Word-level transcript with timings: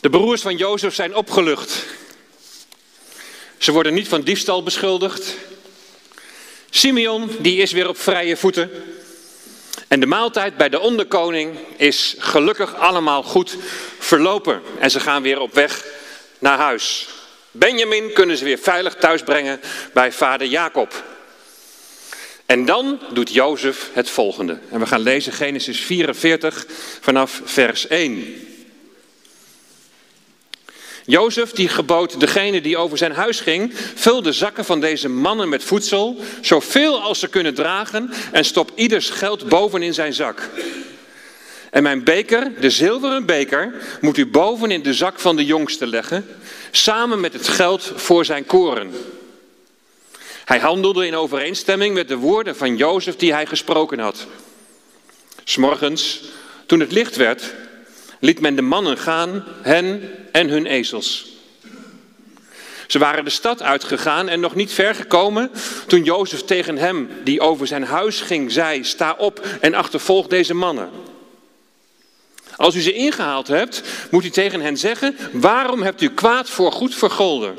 De 0.00 0.10
broers 0.10 0.40
van 0.40 0.56
Jozef 0.56 0.94
zijn 0.94 1.14
opgelucht. 1.14 1.84
Ze 3.58 3.72
worden 3.72 3.94
niet 3.94 4.08
van 4.08 4.22
diefstal 4.22 4.62
beschuldigd. 4.62 5.34
Simeon 6.70 7.30
die 7.38 7.56
is 7.56 7.72
weer 7.72 7.88
op 7.88 7.98
vrije 7.98 8.36
voeten. 8.36 8.70
En 9.88 10.00
de 10.00 10.06
maaltijd 10.06 10.56
bij 10.56 10.68
de 10.68 10.80
onderkoning 10.80 11.58
is 11.76 12.14
gelukkig 12.18 12.74
allemaal 12.74 13.22
goed 13.22 13.56
verlopen. 13.98 14.62
En 14.78 14.90
ze 14.90 15.00
gaan 15.00 15.22
weer 15.22 15.40
op 15.40 15.54
weg 15.54 15.84
naar 16.38 16.58
huis. 16.58 17.08
Benjamin 17.50 18.12
kunnen 18.12 18.36
ze 18.36 18.44
weer 18.44 18.58
veilig 18.58 18.94
thuisbrengen 18.94 19.60
bij 19.92 20.12
vader 20.12 20.46
Jacob. 20.46 21.04
En 22.46 22.64
dan 22.64 23.00
doet 23.12 23.32
Jozef 23.32 23.90
het 23.92 24.10
volgende. 24.10 24.58
En 24.70 24.80
we 24.80 24.86
gaan 24.86 25.00
lezen 25.00 25.32
Genesis 25.32 25.80
44 25.80 26.66
vanaf 27.00 27.40
vers 27.44 27.86
1. 27.86 28.48
Jozef 31.06 31.50
die 31.50 31.68
gebood 31.68 32.20
degene 32.20 32.60
die 32.60 32.76
over 32.76 32.98
zijn 32.98 33.12
huis 33.12 33.40
ging, 33.40 33.72
vul 33.94 34.22
de 34.22 34.32
zakken 34.32 34.64
van 34.64 34.80
deze 34.80 35.08
mannen 35.08 35.48
met 35.48 35.64
voedsel, 35.64 36.20
zoveel 36.40 37.00
als 37.00 37.18
ze 37.18 37.28
kunnen 37.28 37.54
dragen, 37.54 38.10
en 38.32 38.44
stop 38.44 38.72
ieders 38.74 39.10
geld 39.10 39.48
boven 39.48 39.82
in 39.82 39.94
zijn 39.94 40.12
zak. 40.12 40.48
En 41.70 41.82
mijn 41.82 42.04
beker, 42.04 42.52
de 42.60 42.70
zilveren 42.70 43.26
beker, 43.26 43.74
moet 44.00 44.16
u 44.16 44.26
boven 44.26 44.70
in 44.70 44.82
de 44.82 44.94
zak 44.94 45.18
van 45.18 45.36
de 45.36 45.44
jongste 45.44 45.86
leggen, 45.86 46.26
samen 46.70 47.20
met 47.20 47.32
het 47.32 47.48
geld 47.48 47.92
voor 47.96 48.24
zijn 48.24 48.46
koren. 48.46 48.92
Hij 50.44 50.58
handelde 50.58 51.06
in 51.06 51.16
overeenstemming 51.16 51.94
met 51.94 52.08
de 52.08 52.16
woorden 52.16 52.56
van 52.56 52.76
Jozef 52.76 53.16
die 53.16 53.32
hij 53.32 53.46
gesproken 53.46 53.98
had. 53.98 54.26
S'morgens, 55.44 56.22
toen 56.66 56.80
het 56.80 56.92
licht 56.92 57.16
werd, 57.16 57.54
liet 58.20 58.40
men 58.40 58.56
de 58.56 58.62
mannen 58.62 58.98
gaan, 58.98 59.44
hen 59.62 60.10
en 60.32 60.48
hun 60.48 60.66
ezels. 60.66 61.26
Ze 62.86 62.98
waren 62.98 63.24
de 63.24 63.30
stad 63.30 63.62
uitgegaan 63.62 64.28
en 64.28 64.40
nog 64.40 64.54
niet 64.54 64.72
ver 64.72 64.94
gekomen 64.94 65.50
toen 65.86 66.04
Jozef 66.04 66.42
tegen 66.42 66.78
hem, 66.78 67.08
die 67.24 67.40
over 67.40 67.66
zijn 67.66 67.84
huis 67.84 68.20
ging, 68.20 68.52
zei: 68.52 68.84
Sta 68.84 69.14
op 69.18 69.46
en 69.60 69.74
achtervolg 69.74 70.26
deze 70.26 70.54
mannen. 70.54 70.90
Als 72.56 72.74
u 72.74 72.80
ze 72.80 72.92
ingehaald 72.92 73.48
hebt, 73.48 73.82
moet 74.10 74.24
u 74.24 74.30
tegen 74.30 74.60
hen 74.60 74.76
zeggen: 74.76 75.16
Waarom 75.32 75.82
hebt 75.82 76.00
u 76.00 76.08
kwaad 76.08 76.50
voor 76.50 76.72
goed 76.72 76.94
vergolden? 76.94 77.54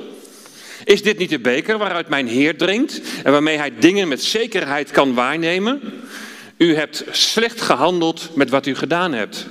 Is 0.84 1.03
dit 1.03 1.18
niet 1.18 1.30
de 1.30 1.40
beker 1.40 1.78
waaruit 1.78 2.08
mijn 2.08 2.28
Heer 2.28 2.58
drinkt 2.58 3.02
en 3.23 3.31
waarmee 3.31 3.58
hij 3.58 3.73
dingen 3.80 4.08
met 4.08 4.23
zekerheid 4.23 4.92
kan 4.92 5.14
waarnemen? 5.14 5.81
U 6.58 6.75
hebt 6.75 7.03
slecht 7.12 7.62
gehandeld 7.62 8.30
met 8.36 8.50
wat 8.50 8.66
u 8.66 8.75
gedaan 8.75 9.14
hebt. 9.14 9.46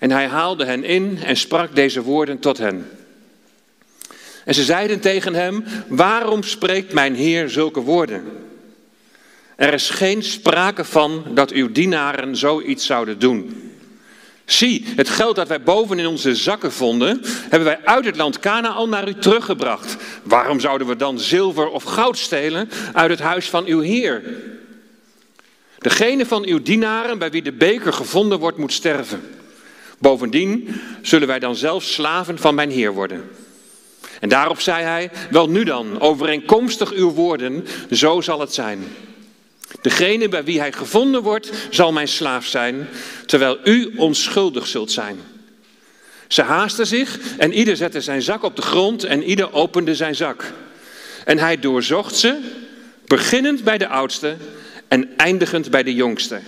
En 0.00 0.10
hij 0.10 0.26
haalde 0.26 0.64
hen 0.64 0.84
in 0.84 1.18
en 1.24 1.36
sprak 1.36 1.74
deze 1.74 2.02
woorden 2.02 2.38
tot 2.38 2.58
hen. 2.58 2.90
En 4.44 4.54
ze 4.54 4.64
zeiden 4.64 5.00
tegen 5.00 5.34
hem: 5.34 5.64
Waarom 5.88 6.42
spreekt 6.42 6.92
mijn 6.92 7.14
Heer 7.14 7.48
zulke 7.48 7.80
woorden? 7.80 8.24
Er 9.56 9.72
is 9.72 9.90
geen 9.90 10.22
sprake 10.22 10.84
van 10.84 11.24
dat 11.34 11.50
uw 11.50 11.72
dienaren 11.72 12.36
zoiets 12.36 12.86
zouden 12.86 13.18
doen. 13.18 13.72
Zie, 14.44 14.84
het 14.96 15.08
geld 15.08 15.36
dat 15.36 15.48
wij 15.48 15.62
boven 15.62 15.98
in 15.98 16.06
onze 16.06 16.34
zakken 16.34 16.72
vonden, 16.72 17.20
hebben 17.24 17.64
wij 17.64 17.80
uit 17.84 18.04
het 18.04 18.16
land 18.16 18.38
Canaan 18.38 18.88
naar 18.88 19.08
u 19.08 19.14
teruggebracht. 19.14 19.96
Waarom 20.22 20.60
zouden 20.60 20.86
we 20.86 20.96
dan 20.96 21.18
zilver 21.18 21.68
of 21.68 21.82
goud 21.82 22.18
stelen 22.18 22.70
uit 22.92 23.10
het 23.10 23.20
huis 23.20 23.50
van 23.50 23.66
uw 23.66 23.80
Heer? 23.80 24.22
Degene 25.78 26.26
van 26.26 26.46
uw 26.46 26.62
dienaren 26.62 27.18
bij 27.18 27.30
wie 27.30 27.42
de 27.42 27.52
beker 27.52 27.92
gevonden 27.92 28.38
wordt, 28.38 28.58
moet 28.58 28.72
sterven. 28.72 29.39
Bovendien 30.00 30.80
zullen 31.02 31.28
wij 31.28 31.38
dan 31.38 31.56
zelf 31.56 31.82
slaven 31.82 32.38
van 32.38 32.54
mijn 32.54 32.70
Heer 32.70 32.92
worden. 32.92 33.30
En 34.20 34.28
daarop 34.28 34.60
zei 34.60 34.82
hij: 34.82 35.10
Wel 35.30 35.48
nu 35.48 35.64
dan, 35.64 36.00
overeenkomstig 36.00 36.92
uw 36.92 37.10
woorden, 37.10 37.66
zo 37.90 38.20
zal 38.20 38.40
het 38.40 38.54
zijn. 38.54 38.84
Degene 39.80 40.28
bij 40.28 40.44
wie 40.44 40.58
hij 40.58 40.72
gevonden 40.72 41.22
wordt, 41.22 41.50
zal 41.70 41.92
mijn 41.92 42.08
slaaf 42.08 42.46
zijn, 42.46 42.88
terwijl 43.26 43.58
u 43.64 43.92
onschuldig 43.96 44.66
zult 44.66 44.92
zijn. 44.92 45.20
Ze 46.28 46.42
haasten 46.42 46.86
zich 46.86 47.18
en 47.38 47.52
ieder 47.52 47.76
zette 47.76 48.00
zijn 48.00 48.22
zak 48.22 48.42
op 48.42 48.56
de 48.56 48.62
grond 48.62 49.04
en 49.04 49.22
ieder 49.22 49.52
opende 49.52 49.94
zijn 49.94 50.14
zak. 50.14 50.52
En 51.24 51.38
hij 51.38 51.58
doorzocht 51.58 52.16
ze, 52.16 52.38
beginnend 53.06 53.64
bij 53.64 53.78
de 53.78 53.88
oudste 53.88 54.36
en 54.88 55.16
eindigend 55.16 55.70
bij 55.70 55.82
de 55.82 55.94
jongste. 55.94 56.40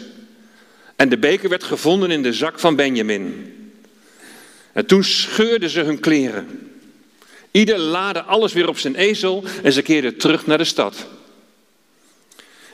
En 1.03 1.09
de 1.09 1.19
beker 1.19 1.49
werd 1.49 1.65
gevonden 1.65 2.11
in 2.11 2.23
de 2.23 2.33
zak 2.33 2.59
van 2.59 2.77
Benjamin. 2.77 3.55
En 4.73 4.87
toen 4.87 5.05
scheurden 5.05 5.71
ze 5.71 5.81
hun 5.81 6.01
kleren. 6.01 6.71
Ieder 7.51 7.79
laadde 7.79 8.23
alles 8.23 8.53
weer 8.53 8.69
op 8.69 8.79
zijn 8.79 8.95
ezel 8.95 9.45
en 9.63 9.73
ze 9.73 9.83
keerden 9.83 10.17
terug 10.17 10.47
naar 10.47 10.59
de 10.59 10.65
stad. 10.65 11.07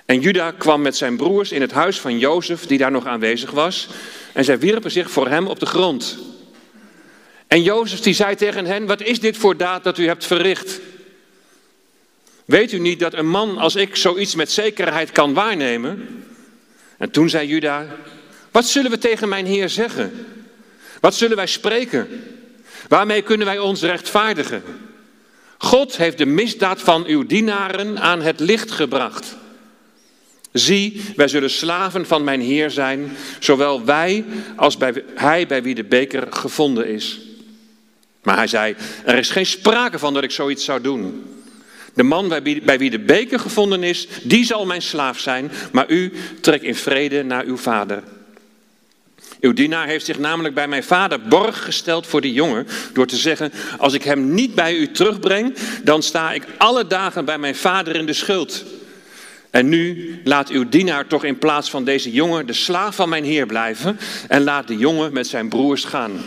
En 0.04 0.20
Juda 0.20 0.50
kwam 0.50 0.82
met 0.82 0.96
zijn 0.96 1.16
broers 1.16 1.52
in 1.52 1.60
het 1.60 1.72
huis 1.72 2.00
van 2.00 2.18
Jozef, 2.18 2.66
die 2.66 2.78
daar 2.78 2.90
nog 2.90 3.06
aanwezig 3.06 3.50
was, 3.50 3.88
en 4.32 4.44
zij 4.44 4.58
wierpen 4.58 4.90
zich 4.90 5.10
voor 5.10 5.28
hem 5.28 5.46
op 5.46 5.58
de 5.60 5.66
grond. 5.66 6.18
En 7.46 7.62
Jozef 7.62 8.00
die 8.00 8.14
zei 8.14 8.34
tegen 8.34 8.66
hen, 8.66 8.86
wat 8.86 9.02
is 9.02 9.20
dit 9.20 9.36
voor 9.36 9.56
daad 9.56 9.84
dat 9.84 9.98
u 9.98 10.06
hebt 10.06 10.26
verricht? 10.26 10.80
Weet 12.44 12.72
u 12.72 12.78
niet 12.78 13.00
dat 13.00 13.14
een 13.14 13.28
man 13.28 13.58
als 13.58 13.76
ik 13.76 13.96
zoiets 13.96 14.34
met 14.34 14.50
zekerheid 14.50 15.12
kan 15.12 15.34
waarnemen? 15.34 16.22
En 16.98 17.10
toen 17.10 17.28
zei 17.28 17.46
Juda, 17.46 17.86
wat 18.50 18.66
zullen 18.66 18.90
we 18.90 18.98
tegen 18.98 19.28
mijn 19.28 19.46
Heer 19.46 19.68
zeggen? 19.68 20.26
Wat 21.00 21.14
zullen 21.14 21.36
wij 21.36 21.46
spreken? 21.46 22.08
Waarmee 22.88 23.22
kunnen 23.22 23.46
wij 23.46 23.58
ons 23.58 23.82
rechtvaardigen? 23.82 24.62
God 25.58 25.96
heeft 25.96 26.18
de 26.18 26.26
misdaad 26.26 26.80
van 26.80 27.04
uw 27.04 27.26
dienaren 27.26 28.00
aan 28.00 28.22
het 28.22 28.40
licht 28.40 28.70
gebracht. 28.70 29.36
Zie, 30.52 31.02
wij 31.16 31.28
zullen 31.28 31.50
slaven 31.50 32.06
van 32.06 32.24
mijn 32.24 32.40
Heer 32.40 32.70
zijn, 32.70 33.16
zowel 33.38 33.84
wij 33.84 34.24
als 34.56 34.76
bij 34.76 35.04
hij 35.14 35.46
bij 35.46 35.62
wie 35.62 35.74
de 35.74 35.84
beker 35.84 36.26
gevonden 36.30 36.86
is. 36.88 37.20
Maar 38.22 38.36
hij 38.36 38.46
zei, 38.46 38.76
er 39.04 39.18
is 39.18 39.30
geen 39.30 39.46
sprake 39.46 39.98
van 39.98 40.14
dat 40.14 40.22
ik 40.22 40.30
zoiets 40.30 40.64
zou 40.64 40.80
doen. 40.80 41.24
De 41.94 42.02
man 42.02 42.28
bij 42.64 42.78
wie, 42.78 42.90
de 42.90 42.98
beker 42.98 43.40
gevonden 43.40 43.82
is, 43.82 44.08
die 44.22 44.44
zal 44.44 44.66
mijn 44.66 44.82
slaaf 44.82 45.18
zijn, 45.18 45.50
maar 45.72 45.90
u 45.90 46.12
trek 46.40 46.62
in 46.62 46.74
vrede 46.74 47.22
naar 47.22 47.44
uw 47.44 47.56
vader. 47.56 48.02
Uw 49.40 49.52
dienaar 49.52 49.86
heeft 49.86 50.04
zich 50.04 50.18
namelijk 50.18 50.54
bij 50.54 50.68
mijn 50.68 50.84
vader 50.84 51.20
borg 51.20 51.64
gesteld 51.64 52.06
voor 52.06 52.20
die 52.20 52.32
jongen, 52.32 52.66
door 52.92 53.06
te 53.06 53.16
zeggen, 53.16 53.52
als 53.78 53.92
ik 53.92 54.02
hem 54.02 54.34
niet 54.34 54.54
bij 54.54 54.74
u 54.76 54.90
terugbreng, 54.90 55.56
dan 55.84 56.02
sta 56.02 56.32
ik 56.32 56.44
alle 56.56 56.86
dagen 56.86 57.24
bij 57.24 57.38
mijn 57.38 57.56
vader 57.56 57.96
in 57.96 58.06
de 58.06 58.12
schuld. 58.12 58.64
En 59.50 59.68
nu 59.68 60.14
laat 60.24 60.48
uw 60.48 60.68
dienaar 60.68 61.06
toch 61.06 61.24
in 61.24 61.38
plaats 61.38 61.70
van 61.70 61.84
deze 61.84 62.12
jongen 62.12 62.46
de 62.46 62.52
slaaf 62.52 62.94
van 62.94 63.08
mijn 63.08 63.24
heer 63.24 63.46
blijven 63.46 63.98
en 64.28 64.42
laat 64.42 64.68
de 64.68 64.76
jongen 64.76 65.12
met 65.12 65.26
zijn 65.26 65.48
broers 65.48 65.84
gaan. 65.84 66.20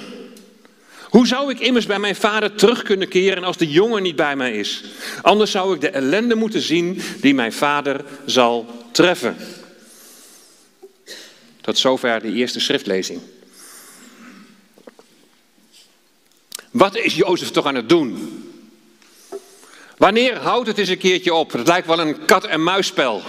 Hoe 1.02 1.28
zou 1.28 1.52
ik 1.52 1.60
immers 1.60 1.86
bij 1.86 2.00
mijn 2.00 2.16
vader 2.16 2.56
terug 2.56 2.82
kunnen 2.84 3.08
keren 3.08 3.44
als 3.44 3.58
de 3.58 3.70
jongen 3.70 4.04
niet 4.04 4.16
bij 4.16 4.36
mij 4.36 4.54
is? 4.54 4.84
Anders 5.22 5.52
zou 5.52 5.76
ik 5.76 5.82
de 5.82 5.90
ellende 5.90 6.36
moeten 6.36 6.62
zien 6.62 7.02
die 7.22 7.34
mijn 7.34 7.54
vader 7.54 8.04
zal 8.26 8.86
treffen. 8.92 9.36
Tot 11.62 11.78
zover 11.78 12.22
de 12.22 12.32
eerste 12.32 12.60
schriftlezing. 12.60 13.22
Wat 16.72 16.96
is 16.96 17.16
Jozef 17.16 17.52
toch 17.52 17.66
aan 17.66 17.76
het 17.76 17.90
doen? 17.90 18.40
Wanneer 19.98 20.38
houdt 20.38 20.68
het 20.68 20.78
eens 20.78 20.90
een 20.90 20.98
keertje 20.98 21.34
op? 21.34 21.52
Het 21.52 21.68
lijkt 21.68 21.88
wel 21.88 22.00
een 22.00 22.26
kat-en-muisspel. 22.26 23.22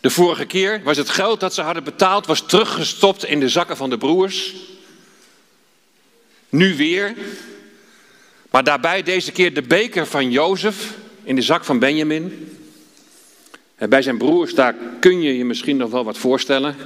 De 0.00 0.10
vorige 0.10 0.44
keer 0.44 0.82
was 0.82 0.96
het 0.96 1.10
geld 1.10 1.40
dat 1.40 1.54
ze 1.54 1.62
hadden 1.62 1.84
betaald 1.84 2.26
was 2.26 2.46
teruggestopt 2.46 3.24
in 3.24 3.40
de 3.40 3.48
zakken 3.48 3.76
van 3.76 3.90
de 3.90 3.98
broers. 3.98 4.54
Nu 6.48 6.76
weer. 6.76 7.14
Maar 8.50 8.64
daarbij 8.64 9.02
deze 9.02 9.32
keer 9.32 9.54
de 9.54 9.62
beker 9.62 10.06
van 10.06 10.30
Jozef 10.30 10.94
in 11.22 11.34
de 11.34 11.42
zak 11.42 11.64
van 11.64 11.78
Benjamin. 11.78 12.56
Bij 13.88 14.02
zijn 14.02 14.18
broers, 14.18 14.54
daar 14.54 14.74
kun 15.00 15.22
je 15.22 15.36
je 15.36 15.44
misschien 15.44 15.76
nog 15.76 15.90
wel 15.90 16.04
wat 16.04 16.18
voorstellen. 16.18 16.76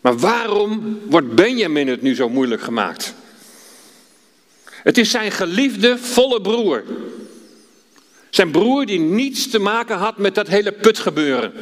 Maar 0.00 0.18
waarom 0.18 1.00
wordt 1.04 1.34
Benjamin 1.34 1.88
het 1.88 2.02
nu 2.02 2.14
zo 2.14 2.28
moeilijk 2.28 2.62
gemaakt? 2.62 3.14
Het 4.64 4.98
is 4.98 5.10
zijn 5.10 5.32
geliefde, 5.32 5.98
volle 5.98 6.40
broer. 6.40 6.84
Zijn 8.30 8.50
broer 8.50 8.86
die 8.86 8.98
niets 8.98 9.50
te 9.50 9.58
maken 9.58 9.96
had 9.96 10.18
met 10.18 10.34
dat 10.34 10.48
hele 10.48 10.72
putgebeuren. 10.72 11.52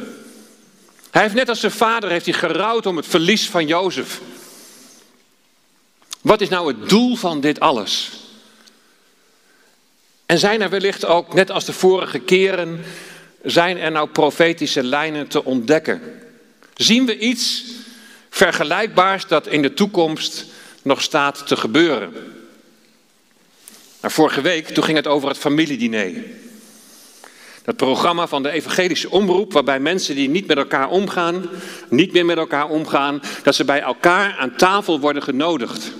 Hij 1.11 1.21
heeft 1.21 1.35
net 1.35 1.49
als 1.49 1.59
zijn 1.59 1.71
vader 1.71 2.09
heeft 2.09 2.25
hij 2.25 2.33
gerouwd 2.33 2.85
om 2.85 2.97
het 2.97 3.07
verlies 3.07 3.49
van 3.49 3.67
Jozef. 3.67 4.21
Wat 6.21 6.41
is 6.41 6.49
nou 6.49 6.67
het 6.67 6.89
doel 6.89 7.15
van 7.15 7.41
dit 7.41 7.59
alles? 7.59 8.11
En 10.25 10.39
zijn 10.39 10.61
er 10.61 10.69
wellicht 10.69 11.05
ook, 11.05 11.33
net 11.33 11.51
als 11.51 11.65
de 11.65 11.73
vorige 11.73 12.19
keren, 12.19 12.83
zijn 13.51 13.77
er 13.77 13.91
nou 13.91 14.09
profetische 14.09 14.83
lijnen 14.83 15.27
te 15.27 15.43
ontdekken? 15.43 16.01
Zien 16.73 17.05
we 17.05 17.17
iets 17.17 17.63
vergelijkbaars 18.29 19.27
dat 19.27 19.47
in 19.47 19.61
de 19.61 19.73
toekomst 19.73 20.45
nog 20.81 21.01
staat 21.01 21.47
te 21.47 21.55
gebeuren. 21.55 22.13
Nou, 24.01 24.13
vorige 24.13 24.41
week 24.41 24.67
toen 24.67 24.83
ging 24.83 24.97
het 24.97 25.07
over 25.07 25.29
het 25.29 25.37
familiediner. 25.37 26.13
Dat 27.63 27.75
programma 27.75 28.27
van 28.27 28.43
de 28.43 28.49
evangelische 28.49 29.09
omroep, 29.09 29.53
waarbij 29.53 29.79
mensen 29.79 30.15
die 30.15 30.29
niet 30.29 30.47
met 30.47 30.57
elkaar 30.57 30.89
omgaan, 30.89 31.49
niet 31.89 32.13
meer 32.13 32.25
met 32.25 32.37
elkaar 32.37 32.69
omgaan, 32.69 33.21
dat 33.43 33.55
ze 33.55 33.65
bij 33.65 33.81
elkaar 33.81 34.35
aan 34.39 34.55
tafel 34.55 34.99
worden 34.99 35.23
genodigd. 35.23 35.91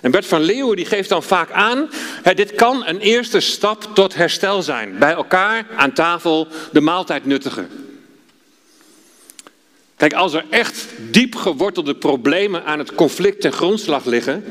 En 0.00 0.10
Bert 0.10 0.26
van 0.26 0.40
Leeuwen 0.40 0.76
die 0.76 0.86
geeft 0.86 1.08
dan 1.08 1.22
vaak 1.22 1.50
aan, 1.50 1.88
hè, 2.22 2.34
dit 2.34 2.54
kan 2.54 2.86
een 2.86 3.00
eerste 3.00 3.40
stap 3.40 3.94
tot 3.94 4.14
herstel 4.14 4.62
zijn. 4.62 4.98
Bij 4.98 5.12
elkaar 5.12 5.66
aan 5.76 5.92
tafel 5.92 6.48
de 6.72 6.80
maaltijd 6.80 7.24
nuttigen. 7.24 7.68
Kijk, 9.96 10.12
als 10.12 10.32
er 10.32 10.44
echt 10.50 10.86
diep 11.10 11.34
gewortelde 11.34 11.94
problemen 11.94 12.64
aan 12.64 12.78
het 12.78 12.94
conflict 12.94 13.40
ten 13.40 13.52
grondslag 13.52 14.04
liggen, 14.04 14.44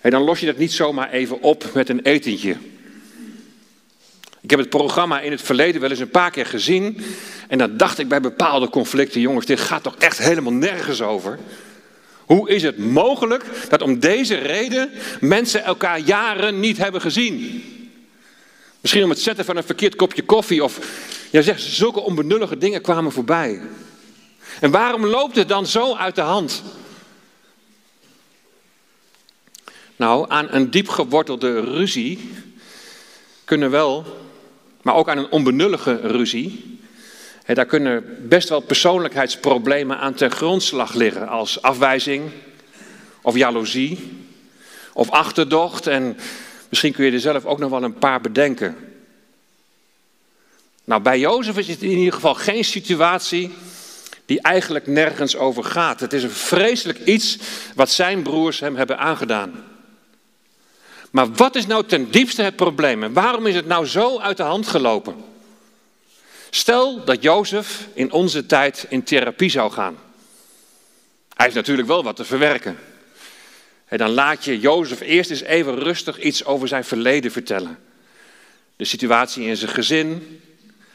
hè, 0.00 0.10
dan 0.10 0.22
los 0.22 0.40
je 0.40 0.46
dat 0.46 0.56
niet 0.56 0.72
zomaar 0.72 1.10
even 1.10 1.42
op 1.42 1.64
met 1.74 1.88
een 1.88 2.00
etentje. 2.00 2.56
Ik 4.40 4.50
heb 4.50 4.58
het 4.58 4.68
programma 4.68 5.20
in 5.20 5.30
het 5.30 5.42
verleden 5.42 5.80
wel 5.80 5.90
eens 5.90 5.98
een 5.98 6.10
paar 6.10 6.30
keer 6.30 6.46
gezien. 6.46 7.00
En 7.48 7.58
dan 7.58 7.76
dacht 7.76 7.98
ik 7.98 8.08
bij 8.08 8.20
bepaalde 8.20 8.68
conflicten, 8.68 9.20
jongens, 9.20 9.46
dit 9.46 9.60
gaat 9.60 9.82
toch 9.82 9.96
echt 9.98 10.18
helemaal 10.18 10.52
nergens 10.52 11.02
over. 11.02 11.38
Hoe 12.26 12.48
is 12.48 12.62
het 12.62 12.78
mogelijk 12.78 13.44
dat 13.68 13.82
om 13.82 13.98
deze 13.98 14.34
reden 14.34 14.90
mensen 15.20 15.64
elkaar 15.64 15.98
jaren 15.98 16.60
niet 16.60 16.78
hebben 16.78 17.00
gezien? 17.00 17.64
Misschien 18.80 19.04
om 19.04 19.10
het 19.10 19.20
zetten 19.20 19.44
van 19.44 19.56
een 19.56 19.64
verkeerd 19.64 19.96
kopje 19.96 20.22
koffie 20.22 20.64
of 20.64 20.78
ja, 21.30 21.42
zeg, 21.42 21.60
zulke 21.60 22.00
onbenullige 22.00 22.58
dingen 22.58 22.82
kwamen 22.82 23.12
voorbij. 23.12 23.60
En 24.60 24.70
waarom 24.70 25.06
loopt 25.06 25.36
het 25.36 25.48
dan 25.48 25.66
zo 25.66 25.94
uit 25.94 26.14
de 26.14 26.20
hand? 26.20 26.62
Nou, 29.96 30.24
aan 30.28 30.46
een 30.50 30.70
diep 30.70 30.88
gewortelde 30.88 31.60
ruzie 31.60 32.30
kunnen 33.44 33.70
wel, 33.70 34.04
maar 34.82 34.94
ook 34.94 35.08
aan 35.08 35.18
een 35.18 35.30
onbenullige 35.30 36.00
ruzie, 36.02 36.78
daar 37.46 37.66
kunnen 37.66 38.28
best 38.28 38.48
wel 38.48 38.60
persoonlijkheidsproblemen 38.60 39.98
aan 39.98 40.14
ten 40.14 40.30
grondslag 40.30 40.94
liggen, 40.94 41.28
als 41.28 41.62
afwijzing 41.62 42.30
of 43.22 43.36
jaloezie 43.36 44.20
of 44.92 45.10
achterdocht. 45.10 45.86
En 45.86 46.16
misschien 46.68 46.92
kun 46.92 47.04
je 47.04 47.12
er 47.12 47.20
zelf 47.20 47.44
ook 47.44 47.58
nog 47.58 47.70
wel 47.70 47.82
een 47.82 47.98
paar 47.98 48.20
bedenken. 48.20 48.76
Nou, 50.84 51.02
bij 51.02 51.18
Jozef 51.18 51.56
is 51.56 51.68
het 51.68 51.82
in 51.82 51.98
ieder 51.98 52.12
geval 52.12 52.34
geen 52.34 52.64
situatie 52.64 53.50
die 54.26 54.40
eigenlijk 54.40 54.86
nergens 54.86 55.36
over 55.36 55.64
gaat. 55.64 56.00
Het 56.00 56.12
is 56.12 56.22
een 56.22 56.30
vreselijk 56.30 56.98
iets 57.04 57.38
wat 57.74 57.90
zijn 57.90 58.22
broers 58.22 58.60
hem 58.60 58.76
hebben 58.76 58.98
aangedaan. 58.98 59.64
Maar 61.10 61.32
wat 61.32 61.54
is 61.54 61.66
nou 61.66 61.84
ten 61.86 62.10
diepste 62.10 62.42
het 62.42 62.56
probleem 62.56 63.02
en 63.02 63.12
waarom 63.12 63.46
is 63.46 63.54
het 63.54 63.66
nou 63.66 63.86
zo 63.86 64.18
uit 64.18 64.36
de 64.36 64.42
hand 64.42 64.66
gelopen? 64.66 65.31
Stel 66.54 67.04
dat 67.04 67.22
Jozef 67.22 67.88
in 67.94 68.12
onze 68.12 68.46
tijd 68.46 68.86
in 68.88 69.02
therapie 69.02 69.50
zou 69.50 69.72
gaan. 69.72 69.98
Hij 71.34 71.44
heeft 71.44 71.54
natuurlijk 71.54 71.88
wel 71.88 72.02
wat 72.02 72.16
te 72.16 72.24
verwerken. 72.24 72.78
En 73.84 73.98
dan 73.98 74.10
laat 74.10 74.44
je 74.44 74.60
Jozef 74.60 75.00
eerst 75.00 75.30
eens 75.30 75.42
even 75.42 75.78
rustig 75.78 76.20
iets 76.20 76.44
over 76.44 76.68
zijn 76.68 76.84
verleden 76.84 77.30
vertellen. 77.30 77.78
De 78.76 78.84
situatie 78.84 79.44
in 79.44 79.56
zijn 79.56 79.70
gezin. 79.70 80.40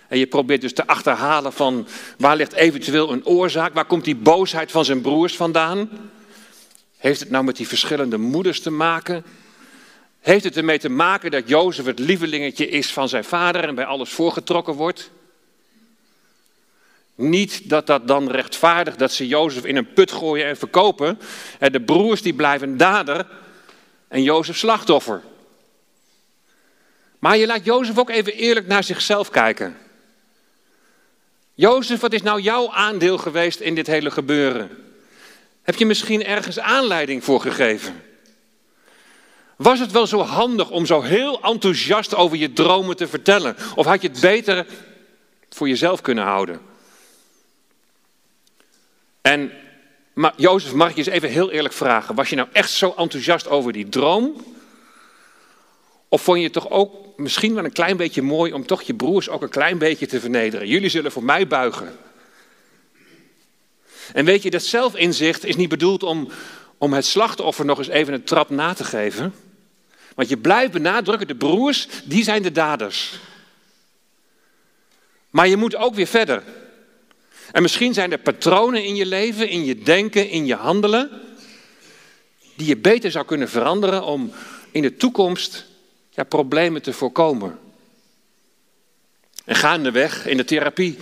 En 0.07 0.17
je 0.17 0.27
probeert 0.27 0.61
dus 0.61 0.73
te 0.73 0.87
achterhalen 0.87 1.53
van 1.53 1.87
waar 2.17 2.35
ligt 2.35 2.53
eventueel 2.53 3.11
een 3.11 3.25
oorzaak? 3.25 3.73
Waar 3.73 3.85
komt 3.85 4.05
die 4.05 4.15
boosheid 4.15 4.71
van 4.71 4.85
zijn 4.85 5.01
broers 5.01 5.35
vandaan? 5.35 5.89
Heeft 6.97 7.19
het 7.19 7.29
nou 7.29 7.43
met 7.43 7.55
die 7.55 7.67
verschillende 7.67 8.17
moeders 8.17 8.61
te 8.61 8.71
maken? 8.71 9.23
Heeft 10.19 10.43
het 10.43 10.57
ermee 10.57 10.79
te 10.79 10.89
maken 10.89 11.31
dat 11.31 11.49
Jozef 11.49 11.85
het 11.85 11.99
lievelingetje 11.99 12.69
is 12.69 12.93
van 12.93 13.09
zijn 13.09 13.23
vader 13.23 13.63
en 13.63 13.75
bij 13.75 13.85
alles 13.85 14.09
voorgetrokken 14.09 14.73
wordt? 14.73 15.09
Niet 17.17 17.69
dat 17.69 17.87
dat 17.87 18.07
dan 18.07 18.31
rechtvaardigt 18.31 18.99
dat 18.99 19.11
ze 19.11 19.27
Jozef 19.27 19.65
in 19.65 19.75
een 19.75 19.93
put 19.93 20.11
gooien 20.11 20.45
en 20.45 20.57
verkopen. 20.57 21.19
De 21.71 21.81
broers 21.81 22.21
die 22.21 22.33
blijven 22.33 22.77
dader 22.77 23.27
en 24.07 24.23
Jozef 24.23 24.57
slachtoffer. 24.57 25.21
Maar 27.19 27.37
je 27.37 27.45
laat 27.45 27.65
Jozef 27.65 27.97
ook 27.97 28.09
even 28.09 28.33
eerlijk 28.33 28.67
naar 28.67 28.83
zichzelf 28.83 29.29
kijken. 29.29 29.77
Jozef, 31.53 31.99
wat 31.99 32.13
is 32.13 32.21
nou 32.21 32.41
jouw 32.41 32.71
aandeel 32.71 33.17
geweest 33.17 33.59
in 33.59 33.75
dit 33.75 33.87
hele 33.87 34.11
gebeuren? 34.11 34.69
Heb 35.61 35.75
je 35.75 35.85
misschien 35.85 36.25
ergens 36.25 36.59
aanleiding 36.59 37.23
voor 37.23 37.41
gegeven? 37.41 38.03
Was 39.55 39.79
het 39.79 39.91
wel 39.91 40.07
zo 40.07 40.21
handig 40.21 40.69
om 40.69 40.85
zo 40.85 41.01
heel 41.01 41.41
enthousiast 41.41 42.15
over 42.15 42.37
je 42.37 42.53
dromen 42.53 42.95
te 42.95 43.07
vertellen? 43.07 43.55
Of 43.75 43.85
had 43.85 44.01
je 44.01 44.07
het 44.07 44.19
beter 44.19 44.65
voor 45.49 45.67
jezelf 45.67 46.01
kunnen 46.01 46.23
houden? 46.23 46.75
En 49.27 49.51
maar 50.13 50.33
Jozef, 50.35 50.73
mag 50.73 50.89
ik 50.89 50.95
je 50.95 51.01
eens 51.01 51.13
even 51.13 51.29
heel 51.29 51.51
eerlijk 51.51 51.73
vragen. 51.73 52.15
Was 52.15 52.29
je 52.29 52.35
nou 52.35 52.47
echt 52.51 52.71
zo 52.71 52.93
enthousiast 52.97 53.47
over 53.47 53.73
die 53.73 53.89
droom? 53.89 54.45
Of 56.09 56.21
vond 56.21 56.37
je 56.37 56.43
het 56.43 56.53
toch 56.53 56.69
ook 56.69 57.17
misschien 57.17 57.53
wel 57.53 57.63
een 57.63 57.71
klein 57.71 57.97
beetje 57.97 58.21
mooi 58.21 58.53
om 58.53 58.65
toch 58.65 58.81
je 58.81 58.93
broers 58.93 59.29
ook 59.29 59.41
een 59.41 59.49
klein 59.49 59.77
beetje 59.77 60.07
te 60.07 60.19
vernederen? 60.19 60.67
Jullie 60.67 60.89
zullen 60.89 61.11
voor 61.11 61.23
mij 61.23 61.47
buigen. 61.47 61.97
En 64.13 64.25
weet 64.25 64.43
je, 64.43 64.49
dat 64.49 64.63
zelfinzicht 64.63 65.45
is 65.45 65.55
niet 65.55 65.69
bedoeld 65.69 66.03
om, 66.03 66.29
om 66.77 66.93
het 66.93 67.05
slachtoffer 67.05 67.65
nog 67.65 67.77
eens 67.77 67.87
even 67.87 68.13
een 68.13 68.23
trap 68.23 68.49
na 68.49 68.73
te 68.73 68.83
geven. 68.83 69.33
Want 70.15 70.29
je 70.29 70.37
blijft 70.37 70.71
benadrukken, 70.71 71.27
de 71.27 71.35
broers, 71.35 71.87
die 72.03 72.23
zijn 72.23 72.41
de 72.41 72.51
daders. 72.51 73.19
Maar 75.29 75.47
je 75.47 75.57
moet 75.57 75.75
ook 75.75 75.95
weer 75.95 76.07
verder. 76.07 76.43
En 77.51 77.61
misschien 77.61 77.93
zijn 77.93 78.11
er 78.11 78.17
patronen 78.17 78.83
in 78.83 78.95
je 78.95 79.05
leven, 79.05 79.49
in 79.49 79.65
je 79.65 79.79
denken, 79.79 80.29
in 80.29 80.45
je 80.45 80.55
handelen, 80.55 81.09
die 82.55 82.67
je 82.67 82.77
beter 82.77 83.11
zou 83.11 83.25
kunnen 83.25 83.49
veranderen 83.49 84.03
om 84.03 84.31
in 84.71 84.81
de 84.81 84.95
toekomst 84.95 85.65
ja, 86.09 86.23
problemen 86.23 86.81
te 86.81 86.93
voorkomen. 86.93 87.59
En 89.45 89.55
gaandeweg 89.55 90.25
in 90.25 90.37
de 90.37 90.45
therapie 90.45 90.97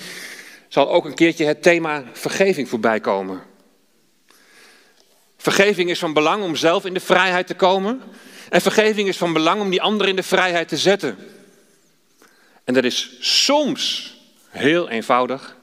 zal 0.68 0.92
ook 0.92 1.06
een 1.06 1.14
keertje 1.14 1.46
het 1.46 1.64
thema 1.64 2.04
vergeving 2.14 2.70
voorbij 2.70 3.00
komen. 3.00 3.44
Vergeving 5.38 5.90
is 5.90 6.00
van 6.00 6.14
belang 6.14 6.44
om 6.44 6.56
zelf 6.56 6.86
in 6.86 6.94
de 6.94 7.00
vrijheid 7.00 7.48
te 7.48 7.54
komen. 7.54 8.02
En 8.50 8.62
vergeving 8.62 9.08
is 9.08 9.18
van 9.18 9.34
belang 9.34 9.62
om 9.62 9.70
die 9.70 9.82
ander 9.82 10.08
in 10.08 10.16
de 10.16 10.24
vrijheid 10.24 10.68
te 10.68 10.78
zetten. 10.78 11.18
En 12.64 12.74
dat 12.74 12.84
is 12.84 13.18
soms 13.20 14.16
heel 14.50 14.90
eenvoudig. 14.90 15.56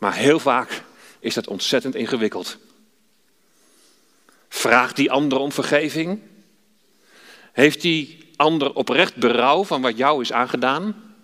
Maar 0.00 0.14
heel 0.14 0.38
vaak 0.38 0.82
is 1.18 1.34
dat 1.34 1.46
ontzettend 1.46 1.94
ingewikkeld. 1.94 2.56
Vraagt 4.48 4.96
die 4.96 5.10
ander 5.10 5.38
om 5.38 5.52
vergeving? 5.52 6.20
Heeft 7.52 7.80
die 7.80 8.32
ander 8.36 8.74
oprecht 8.74 9.16
berouw 9.16 9.64
van 9.64 9.82
wat 9.82 9.96
jou 9.96 10.20
is 10.20 10.32
aangedaan? 10.32 11.14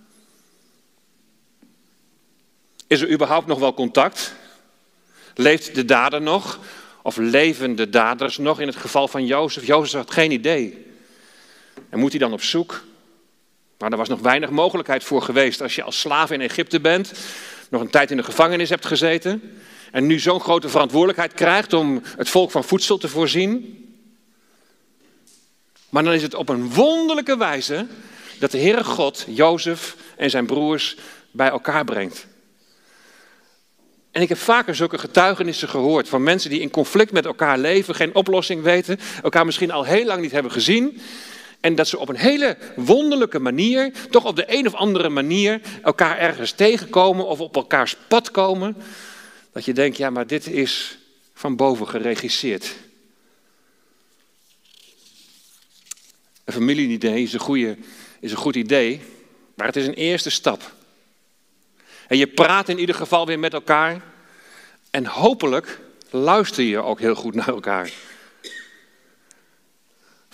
Is 2.87 3.01
er 3.01 3.11
überhaupt 3.11 3.47
nog 3.47 3.59
wel 3.59 3.75
contact? 3.75 4.35
Leeft 5.35 5.75
de 5.75 5.85
dader 5.85 6.23
nog? 6.23 6.59
Of 7.03 7.17
leven 7.17 7.77
de 7.77 7.91
daders 7.91 8.39
nog 8.39 8.61
in 8.61 8.67
het 8.67 8.77
geval 8.77 9.09
van 9.09 9.27
Jozef? 9.27 9.67
Jozef 9.67 10.01
had 10.01 10.11
geen 10.11 10.31
idee. 10.31 10.87
En 11.89 11.99
moet 11.99 12.11
hij 12.11 12.21
dan 12.21 12.33
op 12.33 12.43
zoek? 12.43 12.85
Maar 13.79 13.91
er 13.91 13.97
was 13.97 14.09
nog 14.09 14.21
weinig 14.21 14.51
mogelijkheid 14.51 15.05
voor 15.05 15.23
geweest. 15.23 15.61
Als 15.61 15.75
je 15.75 15.83
als 15.83 16.01
slaaf 16.01 16.31
in 16.31 16.41
Egypte 16.41 16.81
bent, 16.81 17.13
nog 17.71 17.81
een 17.81 17.91
tijd 17.91 18.11
in 18.11 18.17
de 18.17 18.23
gevangenis 18.23 18.71
hebt 18.71 18.87
gezeten 18.87 19.43
en 19.93 20.07
nu 20.07 20.19
zo'n 20.19 20.41
grote 20.41 20.69
verantwoordelijkheid 20.69 21.35
krijgt 21.35 21.73
om 21.73 22.03
het 22.17 22.29
volk 22.29 22.51
van 22.51 22.65
voedsel 22.65 22.99
te 22.99 23.09
voorzien. 23.09 23.81
Maar 25.89 26.05
dan 26.05 26.13
is 26.13 26.23
het 26.23 26.35
op 26.35 26.49
een 26.49 26.73
wonderlijke 26.73 27.37
wijze 27.37 27.87
dat 28.39 28.51
de 28.51 28.59
Heere 28.59 28.85
God 28.85 29.25
Jozef 29.29 29.97
en 30.17 30.31
zijn 30.31 30.47
broers 30.47 30.97
bij 31.31 31.49
elkaar 31.49 31.85
brengt. 31.85 32.27
En 34.11 34.23
ik 34.23 34.29
heb 34.29 34.39
vaker 34.39 34.75
zulke 34.75 34.99
getuigenissen 34.99 35.69
gehoord 35.69 36.09
van 36.09 36.23
mensen 36.23 36.51
die 36.51 36.61
in 36.61 36.71
conflict 36.71 37.13
met 37.13 37.25
elkaar 37.25 37.59
leven, 37.59 37.95
geen 37.95 38.15
oplossing 38.15 38.63
weten, 38.63 38.99
elkaar 39.23 39.45
misschien 39.45 39.71
al 39.71 39.85
heel 39.85 40.05
lang 40.05 40.21
niet 40.21 40.33
hebben 40.33 40.53
gezien. 40.53 41.01
En 41.61 41.75
dat 41.75 41.89
ze 41.89 41.99
op 41.99 42.09
een 42.09 42.17
hele 42.17 42.57
wonderlijke 42.77 43.39
manier, 43.39 43.93
toch 44.11 44.25
op 44.25 44.37
de 44.37 44.45
een 44.47 44.67
of 44.67 44.75
andere 44.75 45.09
manier, 45.09 45.61
elkaar 45.83 46.19
ergens 46.19 46.53
tegenkomen 46.53 47.27
of 47.27 47.41
op 47.41 47.57
elkaars 47.57 47.97
pad 48.09 48.31
komen. 48.31 48.77
Dat 49.53 49.65
je 49.65 49.73
denkt, 49.73 49.97
ja, 49.97 50.11
maar 50.11 50.27
dit 50.27 50.47
is 50.47 50.99
van 51.35 51.57
boven 51.57 51.89
geregisseerd. 51.89 52.75
Een 56.45 56.53
familieidee 56.53 57.23
is 57.23 57.33
een, 57.33 57.85
is 58.21 58.31
een 58.31 58.37
goed 58.37 58.57
idee, 58.57 59.01
maar 59.55 59.67
het 59.67 59.77
is 59.77 59.87
een 59.87 59.95
eerste 59.95 60.31
stap. 60.31 60.75
En 62.09 62.17
je 62.17 62.27
praat 62.27 62.69
in 62.69 62.79
ieder 62.79 62.95
geval 62.95 63.27
weer 63.27 63.39
met 63.39 63.53
elkaar. 63.53 64.03
En 64.91 65.07
hopelijk 65.07 65.81
luister 66.11 66.65
je 66.65 66.83
ook 66.83 67.01
heel 67.01 67.15
goed 67.15 67.35
naar 67.35 67.49
elkaar. 67.49 67.91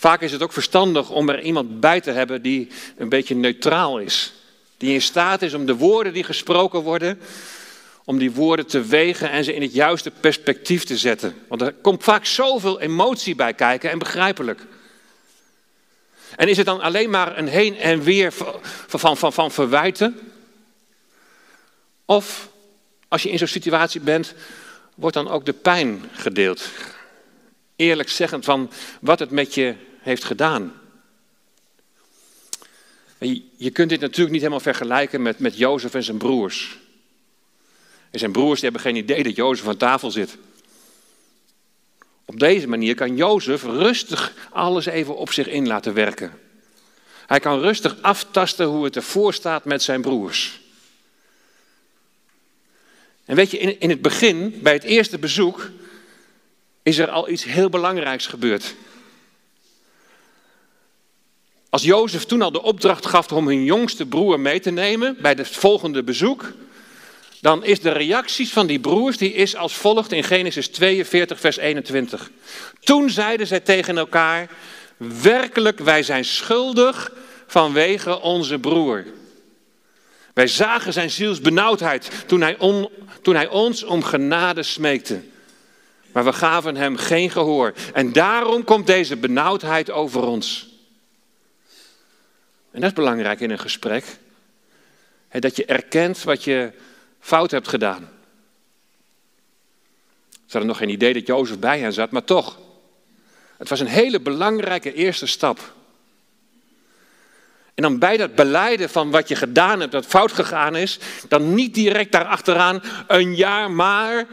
Vaak 0.02 0.20
is 0.20 0.32
het 0.32 0.42
ook 0.42 0.52
verstandig 0.52 1.10
om 1.10 1.28
er 1.28 1.40
iemand 1.40 1.80
bij 1.80 2.00
te 2.00 2.10
hebben 2.10 2.42
die 2.42 2.68
een 2.96 3.08
beetje 3.08 3.34
neutraal 3.34 3.98
is. 3.98 4.32
Die 4.76 4.94
in 4.94 5.02
staat 5.02 5.42
is 5.42 5.54
om 5.54 5.66
de 5.66 5.76
woorden 5.76 6.12
die 6.12 6.24
gesproken 6.24 6.80
worden, 6.80 7.20
om 8.04 8.18
die 8.18 8.32
woorden 8.32 8.66
te 8.66 8.80
wegen 8.80 9.30
en 9.30 9.44
ze 9.44 9.54
in 9.54 9.62
het 9.62 9.74
juiste 9.74 10.10
perspectief 10.10 10.84
te 10.84 10.96
zetten. 10.96 11.34
Want 11.48 11.62
er 11.62 11.72
komt 11.72 12.04
vaak 12.04 12.24
zoveel 12.24 12.80
emotie 12.80 13.34
bij 13.34 13.54
kijken 13.54 13.90
en 13.90 13.98
begrijpelijk. 13.98 14.66
En 16.36 16.48
is 16.48 16.56
het 16.56 16.66
dan 16.66 16.80
alleen 16.80 17.10
maar 17.10 17.38
een 17.38 17.48
heen 17.48 17.76
en 17.78 18.02
weer 18.02 18.32
van, 18.32 18.60
van, 18.86 19.16
van, 19.16 19.32
van 19.32 19.50
verwijten? 19.50 20.32
Of 22.04 22.48
als 23.08 23.22
je 23.22 23.30
in 23.30 23.38
zo'n 23.38 23.46
situatie 23.46 24.00
bent, 24.00 24.34
wordt 24.94 25.16
dan 25.16 25.28
ook 25.28 25.44
de 25.44 25.52
pijn 25.52 26.04
gedeeld. 26.12 26.68
Eerlijk 27.76 28.08
zeggend 28.08 28.44
van 28.44 28.70
wat 29.00 29.18
het 29.18 29.30
met 29.30 29.54
je 29.54 29.90
heeft 30.02 30.24
gedaan. 30.24 30.72
Je 33.56 33.70
kunt 33.70 33.88
dit 33.88 34.00
natuurlijk 34.00 34.30
niet 34.30 34.40
helemaal 34.40 34.60
vergelijken 34.60 35.22
met, 35.22 35.38
met 35.38 35.56
Jozef 35.56 35.94
en 35.94 36.02
zijn 36.02 36.18
broers. 36.18 36.78
En 38.10 38.18
zijn 38.18 38.32
broers 38.32 38.60
die 38.60 38.70
hebben 38.70 38.90
geen 38.90 39.02
idee 39.02 39.22
dat 39.22 39.36
Jozef 39.36 39.68
aan 39.68 39.76
tafel 39.76 40.10
zit. 40.10 40.36
Op 42.24 42.38
deze 42.38 42.68
manier 42.68 42.94
kan 42.94 43.16
Jozef 43.16 43.62
rustig 43.62 44.32
alles 44.50 44.86
even 44.86 45.16
op 45.16 45.32
zich 45.32 45.46
in 45.46 45.66
laten 45.66 45.94
werken. 45.94 46.38
Hij 47.26 47.40
kan 47.40 47.60
rustig 47.60 48.02
aftasten 48.02 48.66
hoe 48.66 48.84
het 48.84 48.96
ervoor 48.96 49.34
staat 49.34 49.64
met 49.64 49.82
zijn 49.82 50.00
broers. 50.00 50.60
En 53.24 53.36
weet 53.36 53.50
je, 53.50 53.58
in, 53.58 53.80
in 53.80 53.90
het 53.90 54.02
begin, 54.02 54.60
bij 54.62 54.72
het 54.72 54.82
eerste 54.82 55.18
bezoek, 55.18 55.70
is 56.82 56.98
er 56.98 57.10
al 57.10 57.28
iets 57.28 57.44
heel 57.44 57.68
belangrijks 57.68 58.26
gebeurd. 58.26 58.74
Als 61.72 61.82
Jozef 61.82 62.24
toen 62.24 62.42
al 62.42 62.52
de 62.52 62.62
opdracht 62.62 63.06
gaf 63.06 63.32
om 63.32 63.46
hun 63.46 63.64
jongste 63.64 64.06
broer 64.06 64.40
mee 64.40 64.60
te 64.60 64.70
nemen 64.70 65.16
bij 65.20 65.34
het 65.36 65.48
volgende 65.48 66.02
bezoek, 66.02 66.52
dan 67.40 67.64
is 67.64 67.80
de 67.80 67.90
reacties 67.90 68.52
van 68.52 68.66
die 68.66 68.80
broers 68.80 69.16
die 69.16 69.32
is 69.32 69.56
als 69.56 69.74
volgt 69.74 70.12
in 70.12 70.24
Genesis 70.24 70.68
42 70.68 71.40
vers 71.40 71.56
21. 71.56 72.30
Toen 72.80 73.10
zeiden 73.10 73.46
zij 73.46 73.60
tegen 73.60 73.98
elkaar, 73.98 74.50
werkelijk 74.96 75.78
wij 75.78 76.02
zijn 76.02 76.24
schuldig 76.24 77.12
vanwege 77.46 78.20
onze 78.20 78.58
broer. 78.58 79.04
Wij 80.34 80.46
zagen 80.46 80.92
zijn 80.92 81.10
zielsbenauwdheid 81.10 82.10
toen 82.26 82.40
hij, 82.40 82.56
toen 83.22 83.34
hij 83.34 83.48
ons 83.48 83.84
om 83.84 84.02
genade 84.02 84.62
smeekte. 84.62 85.20
Maar 86.12 86.24
we 86.24 86.32
gaven 86.32 86.76
hem 86.76 86.96
geen 86.96 87.30
gehoor. 87.30 87.72
En 87.92 88.12
daarom 88.12 88.64
komt 88.64 88.86
deze 88.86 89.16
benauwdheid 89.16 89.90
over 89.90 90.22
ons. 90.22 90.70
En 92.72 92.80
dat 92.80 92.90
is 92.90 92.96
belangrijk 92.96 93.40
in 93.40 93.50
een 93.50 93.58
gesprek. 93.58 94.04
dat 95.28 95.56
je 95.56 95.64
erkent 95.64 96.22
wat 96.22 96.44
je 96.44 96.72
fout 97.20 97.50
hebt 97.50 97.68
gedaan. 97.68 98.10
Ze 100.30 100.58
hadden 100.58 100.66
nog 100.66 100.76
geen 100.76 100.88
idee 100.88 101.12
dat 101.12 101.26
Jozef 101.26 101.58
bij 101.58 101.78
hen 101.78 101.92
zat, 101.92 102.10
maar 102.10 102.24
toch. 102.24 102.58
Het 103.56 103.68
was 103.68 103.80
een 103.80 103.86
hele 103.86 104.20
belangrijke 104.20 104.94
eerste 104.94 105.26
stap. 105.26 105.74
En 107.74 107.82
dan 107.82 107.98
bij 107.98 108.16
dat 108.16 108.34
beleiden 108.34 108.90
van 108.90 109.10
wat 109.10 109.28
je 109.28 109.34
gedaan 109.34 109.80
hebt, 109.80 109.92
dat 109.92 110.06
fout 110.06 110.32
gegaan 110.32 110.76
is, 110.76 110.98
dan 111.28 111.54
niet 111.54 111.74
direct 111.74 112.12
daarachteraan 112.12 112.82
een 113.06 113.34
jaar 113.36 113.70
maar, 113.70 114.26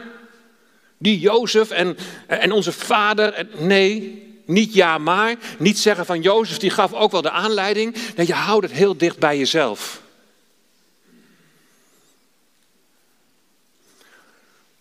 die 0.98 1.18
Jozef 1.18 1.70
en, 1.70 1.96
en 2.26 2.52
onze 2.52 2.72
vader. 2.72 3.46
nee, 3.58 4.29
niet 4.50 4.74
ja 4.74 4.98
maar, 4.98 5.36
niet 5.58 5.78
zeggen 5.78 6.06
van 6.06 6.20
Jozef, 6.20 6.58
die 6.58 6.70
gaf 6.70 6.92
ook 6.92 7.10
wel 7.10 7.22
de 7.22 7.30
aanleiding. 7.30 7.96
Nee, 8.16 8.26
je 8.26 8.32
houdt 8.32 8.66
het 8.66 8.76
heel 8.76 8.96
dicht 8.96 9.18
bij 9.18 9.38
jezelf. 9.38 10.02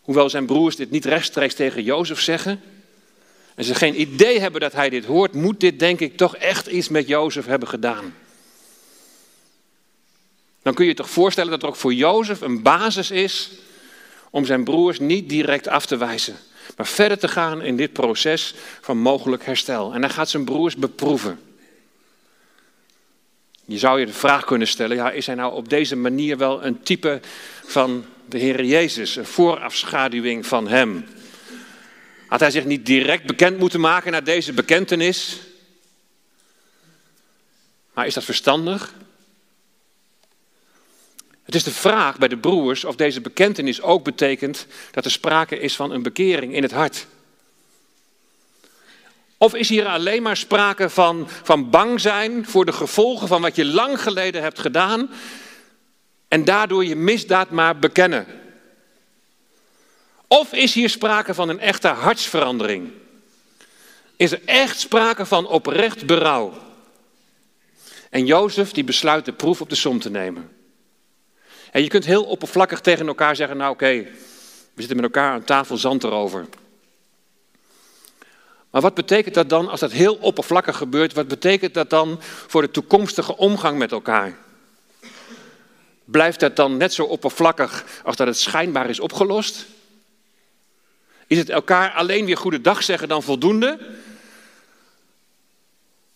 Hoewel 0.02 0.30
zijn 0.30 0.46
broers 0.46 0.76
dit 0.76 0.92
niet 0.92 1.06
rechtstreeks 1.06 1.54
tegen 1.54 1.84
Jozef 1.84 2.22
zeggen. 2.22 2.62
En 3.56 3.64
ze 3.64 3.76
geen 3.76 4.02
idee 4.02 4.40
hebben 4.40 4.62
dat 4.62 4.74
hij 4.74 4.90
dit 4.90 5.06
hoort, 5.06 5.34
moet 5.34 5.60
dit 5.60 5.80
denk 5.80 6.00
ik 6.00 6.18
toch 6.18 6.36
echt 6.36 6.68
iets 6.68 6.90
met 6.90 7.08
Jozef 7.08 7.46
hebben 7.46 7.68
gedaan. 7.68 8.16
Dan 10.62 10.74
kun 10.74 10.84
je 10.84 10.92
je 10.92 10.98
toch 10.98 11.10
voorstellen 11.10 11.52
dat 11.52 11.62
er 11.62 11.68
ook 11.68 11.76
voor 11.76 11.94
Jozef 11.94 12.42
een 12.42 12.62
basis 12.62 13.12
is 13.12 13.52
om 14.30 14.46
zijn 14.46 14.64
broers 14.64 15.00
niet 15.00 15.30
direct 15.30 15.68
af 15.68 15.86
te 15.86 15.98
wijzen. 15.98 16.38
Maar 16.80 16.88
verder 16.88 17.20
te 17.20 17.28
gaan 17.28 17.62
in 17.62 17.76
dit 17.76 17.94
proces 17.94 18.54
van 18.82 18.98
mogelijk 18.98 19.46
herstel. 19.46 19.94
En 19.94 20.02
hij 20.02 20.10
gaat 20.10 20.30
zijn 20.30 20.46
broers 20.46 20.76
beproeven. 20.76 21.40
Je 23.66 23.78
zou 23.78 24.00
je 24.00 24.06
de 24.06 24.14
vraag 24.14 24.46
kunnen 24.46 24.68
stellen, 24.68 24.96
ja, 24.96 25.12
is 25.12 25.26
hij 25.26 25.36
nou 25.36 25.54
op 25.54 25.70
deze 25.70 25.96
manier 25.96 26.38
wel 26.38 26.64
een 26.64 26.84
type 26.84 27.20
van 27.66 28.06
de 28.26 28.38
Heer 28.38 28.64
Jezus, 28.64 29.16
een 29.16 29.26
voorafschaduwing 29.26 30.46
van 30.46 30.68
Hem? 30.68 31.06
Had 32.28 32.40
hij 32.40 32.52
zich 32.52 32.66
niet 32.66 32.86
direct 32.86 33.26
bekend 33.26 33.58
moeten 33.58 33.80
maken 33.80 34.12
naar 34.12 34.24
deze 34.24 34.54
bekentenis? 34.54 35.40
Maar 37.94 38.06
is 38.06 38.14
dat 38.14 38.24
verstandig? 38.24 38.94
Het 41.50 41.58
is 41.58 41.64
de 41.64 41.72
vraag 41.72 42.18
bij 42.18 42.28
de 42.28 42.38
broers 42.38 42.86
of 42.86 42.96
deze 42.96 43.22
bekentenis 43.22 43.82
ook 43.82 44.04
betekent 44.04 44.68
dat 44.92 45.06
er 45.06 45.12
sprake 45.12 45.60
is 45.60 45.76
van 45.76 45.92
een 45.92 46.04
bekering 46.04 46.54
in 46.54 46.64
het 46.64 46.72
hart. 46.72 47.08
Of 49.38 49.56
is 49.56 49.70
hier 49.70 49.86
alleen 49.86 50.22
maar 50.22 50.38
sprake 50.38 50.90
van, 50.90 51.28
van 51.44 51.70
bang 51.70 52.02
zijn 52.02 52.46
voor 52.46 52.66
de 52.66 52.72
gevolgen 52.72 53.28
van 53.28 53.42
wat 53.42 53.56
je 53.56 53.66
lang 53.66 54.02
geleden 54.02 54.42
hebt 54.42 54.60
gedaan 54.60 55.10
en 56.28 56.46
daardoor 56.46 56.86
je 56.86 56.96
misdaad 56.96 57.50
maar 57.50 57.80
bekennen? 57.80 58.26
Of 60.28 60.54
is 60.54 60.74
hier 60.74 60.90
sprake 60.90 61.34
van 61.34 61.50
een 61.50 61.60
echte 61.60 61.88
hartsverandering? 61.88 62.92
Is 64.16 64.32
er 64.32 64.42
echt 64.46 64.80
sprake 64.80 65.26
van 65.26 65.48
oprecht 65.48 66.06
berouw? 66.06 66.54
En 68.10 68.26
Jozef 68.26 68.72
die 68.72 68.84
besluit 68.84 69.26
de 69.26 69.34
proef 69.34 69.62
op 69.62 69.70
de 69.70 69.76
som 69.76 70.00
te 70.00 70.10
nemen. 70.10 70.58
En 71.72 71.82
je 71.82 71.88
kunt 71.88 72.06
heel 72.06 72.24
oppervlakkig 72.24 72.82
tegen 72.82 73.08
elkaar 73.08 73.36
zeggen, 73.36 73.58
nou 73.58 73.72
oké, 73.72 74.08
we 74.74 74.86
zitten 74.86 74.96
met 74.96 75.06
elkaar 75.06 75.32
aan 75.32 75.44
tafel 75.44 75.78
zand 75.78 76.04
erover. 76.04 76.46
Maar 78.70 78.82
wat 78.82 78.94
betekent 78.94 79.36
dat 79.36 79.50
dan 79.50 79.70
als 79.70 79.80
dat 79.80 79.92
heel 79.92 80.16
oppervlakkig 80.16 80.78
gebeurt? 80.78 81.14
Wat 81.14 81.28
betekent 81.28 81.74
dat 81.74 81.90
dan 81.90 82.18
voor 82.22 82.62
de 82.62 82.72
toekomstige 82.72 83.38
omgang 83.38 83.78
met 83.78 83.92
elkaar? 83.92 84.38
Blijft 86.06 86.40
dat 86.40 86.56
dan 86.56 86.78
net 86.78 86.94
zo 86.94 87.04
oppervlakkig 87.04 87.86
als 88.04 88.16
dat 88.16 88.28
het 88.28 88.38
schijnbaar 88.38 88.90
is 88.90 89.00
opgelost? 89.00 89.66
Is 91.28 91.38
het 91.38 91.50
elkaar 91.50 91.92
alleen 91.92 92.26
weer 92.26 92.38
goede 92.38 92.62
dag 92.62 92.84
zeggen 92.84 93.08
dan 93.08 93.24
voldoende? 93.24 93.80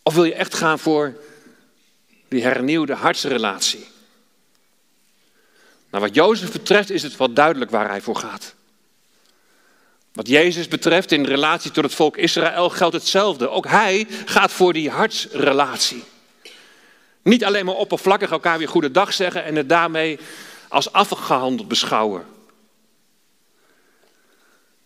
Of 0.04 0.14
wil 0.14 0.24
je 0.24 0.34
echt 0.34 0.54
gaan 0.54 0.80
voor 0.80 1.14
die 2.28 2.44
hernieuwde 2.44 2.94
hartsrelatie? 2.94 3.93
Nou, 5.94 6.06
wat 6.06 6.16
Jozef 6.16 6.52
betreft 6.52 6.90
is 6.90 7.04
het 7.04 7.18
wel 7.18 7.34
duidelijk 7.34 7.72
waar 7.72 7.90
hij 7.90 8.02
voor 8.02 8.16
gaat. 8.16 8.54
Wat 10.14 10.28
Jezus 10.28 10.68
betreft 10.68 11.12
in 11.12 11.26
relatie 11.26 11.72
tot 11.72 11.84
het 11.84 11.94
volk 11.94 12.18
Israël 12.18 12.70
geldt 12.70 12.96
hetzelfde. 12.96 13.50
Ook 13.50 13.68
hij 13.68 14.08
gaat 14.26 14.52
voor 14.52 14.74
die 14.74 14.90
hartsrelatie. 14.90 16.04
Niet 17.22 17.46
alleen 17.46 17.66
maar 17.66 17.76
oppervlakkig 17.76 18.32
elkaar 18.32 18.58
weer 18.58 18.68
goede 18.68 18.92
dag 18.92 19.14
zeggen 19.14 19.44
en 19.44 19.56
het 19.56 19.70
daarmee 19.70 20.20
als 20.68 20.92
afgehandeld 20.92 21.68
beschouwen. 21.68 22.26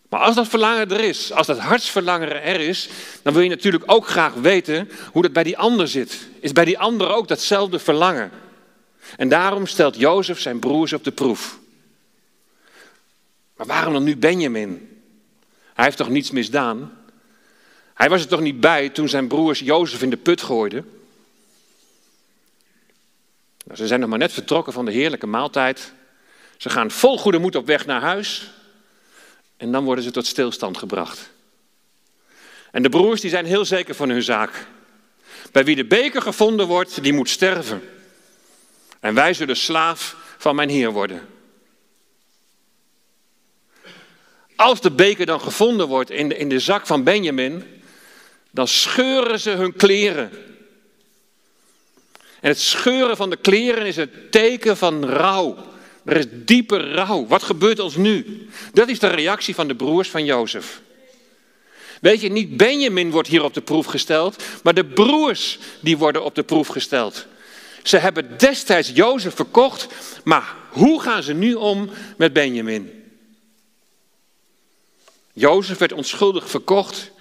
Maar 0.09 0.19
als 0.19 0.35
dat 0.35 0.47
verlangen 0.47 0.91
er 0.91 1.03
is, 1.03 1.31
als 1.31 1.47
dat 1.47 1.59
hartsverlangen 1.59 2.43
er 2.43 2.59
is, 2.59 2.89
dan 3.21 3.33
wil 3.33 3.41
je 3.41 3.49
natuurlijk 3.49 3.83
ook 3.85 4.07
graag 4.07 4.33
weten 4.33 4.91
hoe 5.11 5.21
dat 5.21 5.33
bij 5.33 5.43
die 5.43 5.57
ander 5.57 5.87
zit. 5.87 6.27
Is 6.39 6.51
bij 6.51 6.65
die 6.65 6.79
ander 6.79 7.09
ook 7.09 7.27
datzelfde 7.27 7.79
verlangen? 7.79 8.31
En 9.17 9.29
daarom 9.29 9.65
stelt 9.65 9.95
Jozef 9.95 10.39
zijn 10.39 10.59
broers 10.59 10.93
op 10.93 11.03
de 11.03 11.11
proef. 11.11 11.59
Maar 13.55 13.67
waarom 13.67 13.93
dan 13.93 14.03
nu 14.03 14.17
Benjamin? 14.17 15.01
Hij 15.73 15.85
heeft 15.85 15.97
toch 15.97 16.09
niets 16.09 16.31
misdaan? 16.31 16.97
Hij 17.93 18.09
was 18.09 18.21
er 18.21 18.27
toch 18.27 18.41
niet 18.41 18.59
bij 18.59 18.89
toen 18.89 19.09
zijn 19.09 19.27
broers 19.27 19.59
Jozef 19.59 20.01
in 20.01 20.09
de 20.09 20.17
put 20.17 20.41
gooiden? 20.41 20.89
Nou, 23.65 23.77
ze 23.77 23.87
zijn 23.87 23.99
nog 23.99 24.09
maar 24.09 24.19
net 24.19 24.33
vertrokken 24.33 24.73
van 24.73 24.85
de 24.85 24.91
heerlijke 24.91 25.27
maaltijd. 25.27 25.93
Ze 26.57 26.69
gaan 26.69 26.91
vol 26.91 27.17
goede 27.17 27.37
moed 27.37 27.55
op 27.55 27.65
weg 27.65 27.85
naar 27.85 28.01
huis. 28.01 28.51
En 29.57 29.71
dan 29.71 29.83
worden 29.83 30.03
ze 30.03 30.11
tot 30.11 30.25
stilstand 30.25 30.77
gebracht. 30.77 31.29
En 32.71 32.81
de 32.81 32.89
broers 32.89 33.21
die 33.21 33.29
zijn 33.29 33.45
heel 33.45 33.65
zeker 33.65 33.95
van 33.95 34.09
hun 34.09 34.23
zaak. 34.23 34.67
Bij 35.51 35.65
wie 35.65 35.75
de 35.75 35.85
beker 35.85 36.21
gevonden 36.21 36.67
wordt, 36.67 37.03
die 37.03 37.13
moet 37.13 37.29
sterven. 37.29 37.81
En 39.07 39.13
wij 39.13 39.33
zullen 39.33 39.57
slaaf 39.57 40.15
van 40.37 40.55
mijn 40.55 40.69
Heer 40.69 40.91
worden. 40.91 41.27
als 44.57 44.81
de 44.81 44.91
beker 44.91 45.25
dan 45.25 45.41
gevonden 45.41 45.87
wordt 45.87 46.09
in 46.09 46.29
de, 46.29 46.37
in 46.37 46.49
de 46.49 46.59
zak 46.59 46.87
van 46.87 47.03
Benjamin, 47.03 47.63
dan 48.51 48.67
scheuren 48.67 49.39
ze 49.39 49.49
hun 49.49 49.75
kleren. 49.75 50.31
En 52.39 52.49
het 52.49 52.59
scheuren 52.59 53.17
van 53.17 53.29
de 53.29 53.35
kleren 53.35 53.85
is 53.85 53.95
het 53.95 54.31
teken 54.31 54.77
van 54.77 55.05
rouw. 55.05 55.55
Er 56.05 56.17
is 56.17 56.25
diepe 56.29 56.77
rouw. 56.77 57.25
Wat 57.27 57.43
gebeurt 57.43 57.79
ons 57.79 57.95
nu? 57.95 58.47
Dat 58.73 58.87
is 58.87 58.99
de 58.99 59.07
reactie 59.07 59.55
van 59.55 59.67
de 59.67 59.75
broers 59.75 60.09
van 60.09 60.25
Jozef. 60.25 60.81
Weet 62.01 62.21
je, 62.21 62.29
niet 62.29 62.57
Benjamin 62.57 63.11
wordt 63.11 63.27
hier 63.27 63.43
op 63.43 63.53
de 63.53 63.61
proef 63.61 63.85
gesteld, 63.85 64.43
maar 64.63 64.73
de 64.73 64.85
broers 64.85 65.59
die 65.81 65.97
worden 65.97 66.23
op 66.23 66.35
de 66.35 66.43
proef 66.43 66.67
gesteld. 66.67 67.27
Ze 67.87 67.97
hebben 67.97 68.37
destijds 68.37 68.91
Jozef 68.93 69.35
verkocht, 69.35 69.87
maar 70.23 70.55
hoe 70.69 71.01
gaan 71.01 71.23
ze 71.23 71.33
nu 71.33 71.53
om 71.53 71.89
met 72.17 72.33
Benjamin? 72.33 73.03
Jozef 75.33 75.77
werd 75.77 75.91
onschuldig 75.93 76.49
verkocht 76.49 77.11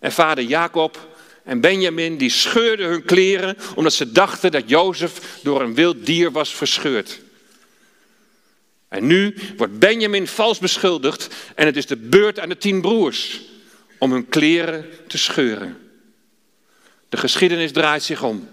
en 0.00 0.12
vader 0.12 0.44
Jacob 0.44 1.08
en 1.42 1.60
Benjamin 1.60 2.16
die 2.16 2.30
scheurden 2.30 2.88
hun 2.88 3.04
kleren 3.04 3.56
omdat 3.74 3.92
ze 3.92 4.12
dachten 4.12 4.50
dat 4.50 4.68
Jozef 4.68 5.38
door 5.42 5.60
een 5.60 5.74
wild 5.74 6.06
dier 6.06 6.32
was 6.32 6.54
verscheurd. 6.54 7.20
En 8.88 9.06
nu 9.06 9.36
wordt 9.56 9.78
Benjamin 9.78 10.26
vals 10.26 10.58
beschuldigd 10.58 11.28
en 11.54 11.66
het 11.66 11.76
is 11.76 11.86
de 11.86 11.96
beurt 11.96 12.40
aan 12.40 12.48
de 12.48 12.58
tien 12.58 12.80
broers 12.80 13.40
om 13.98 14.12
hun 14.12 14.28
kleren 14.28 14.86
te 15.08 15.18
scheuren. 15.18 15.78
De 17.08 17.16
geschiedenis 17.16 17.72
draait 17.72 18.02
zich 18.02 18.22
om. 18.22 18.48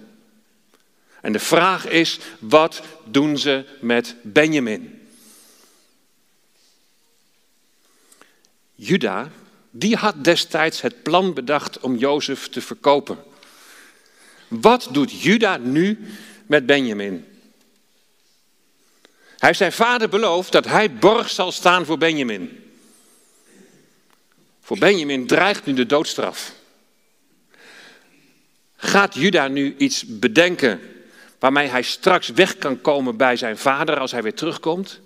En 1.21 1.31
de 1.31 1.39
vraag 1.39 1.87
is, 1.87 2.19
wat 2.39 2.81
doen 3.05 3.37
ze 3.37 3.65
met 3.79 4.15
Benjamin? 4.21 5.07
Juda, 8.75 9.31
die 9.69 9.95
had 9.95 10.23
destijds 10.23 10.81
het 10.81 11.03
plan 11.03 11.33
bedacht 11.33 11.79
om 11.79 11.95
Jozef 11.95 12.49
te 12.49 12.61
verkopen. 12.61 13.17
Wat 14.47 14.87
doet 14.91 15.21
Juda 15.21 15.57
nu 15.57 15.99
met 16.45 16.65
Benjamin? 16.65 17.25
Hij 19.37 19.49
heeft 19.49 19.57
zijn 19.57 19.71
vader 19.71 20.09
beloofd 20.09 20.51
dat 20.51 20.65
hij 20.65 20.93
borg 20.93 21.29
zal 21.29 21.51
staan 21.51 21.85
voor 21.85 21.97
Benjamin. 21.97 22.73
Voor 24.61 24.77
Benjamin 24.77 25.27
dreigt 25.27 25.65
nu 25.65 25.73
de 25.73 25.85
doodstraf. 25.85 26.53
Gaat 28.75 29.13
Juda 29.13 29.47
nu 29.47 29.75
iets 29.77 30.03
bedenken 30.05 30.90
waarmee 31.41 31.67
hij 31.67 31.81
straks 31.81 32.27
weg 32.27 32.57
kan 32.57 32.81
komen 32.81 33.17
bij 33.17 33.35
zijn 33.35 33.57
vader 33.57 33.99
als 33.99 34.11
hij 34.11 34.23
weer 34.23 34.33
terugkomt? 34.33 34.99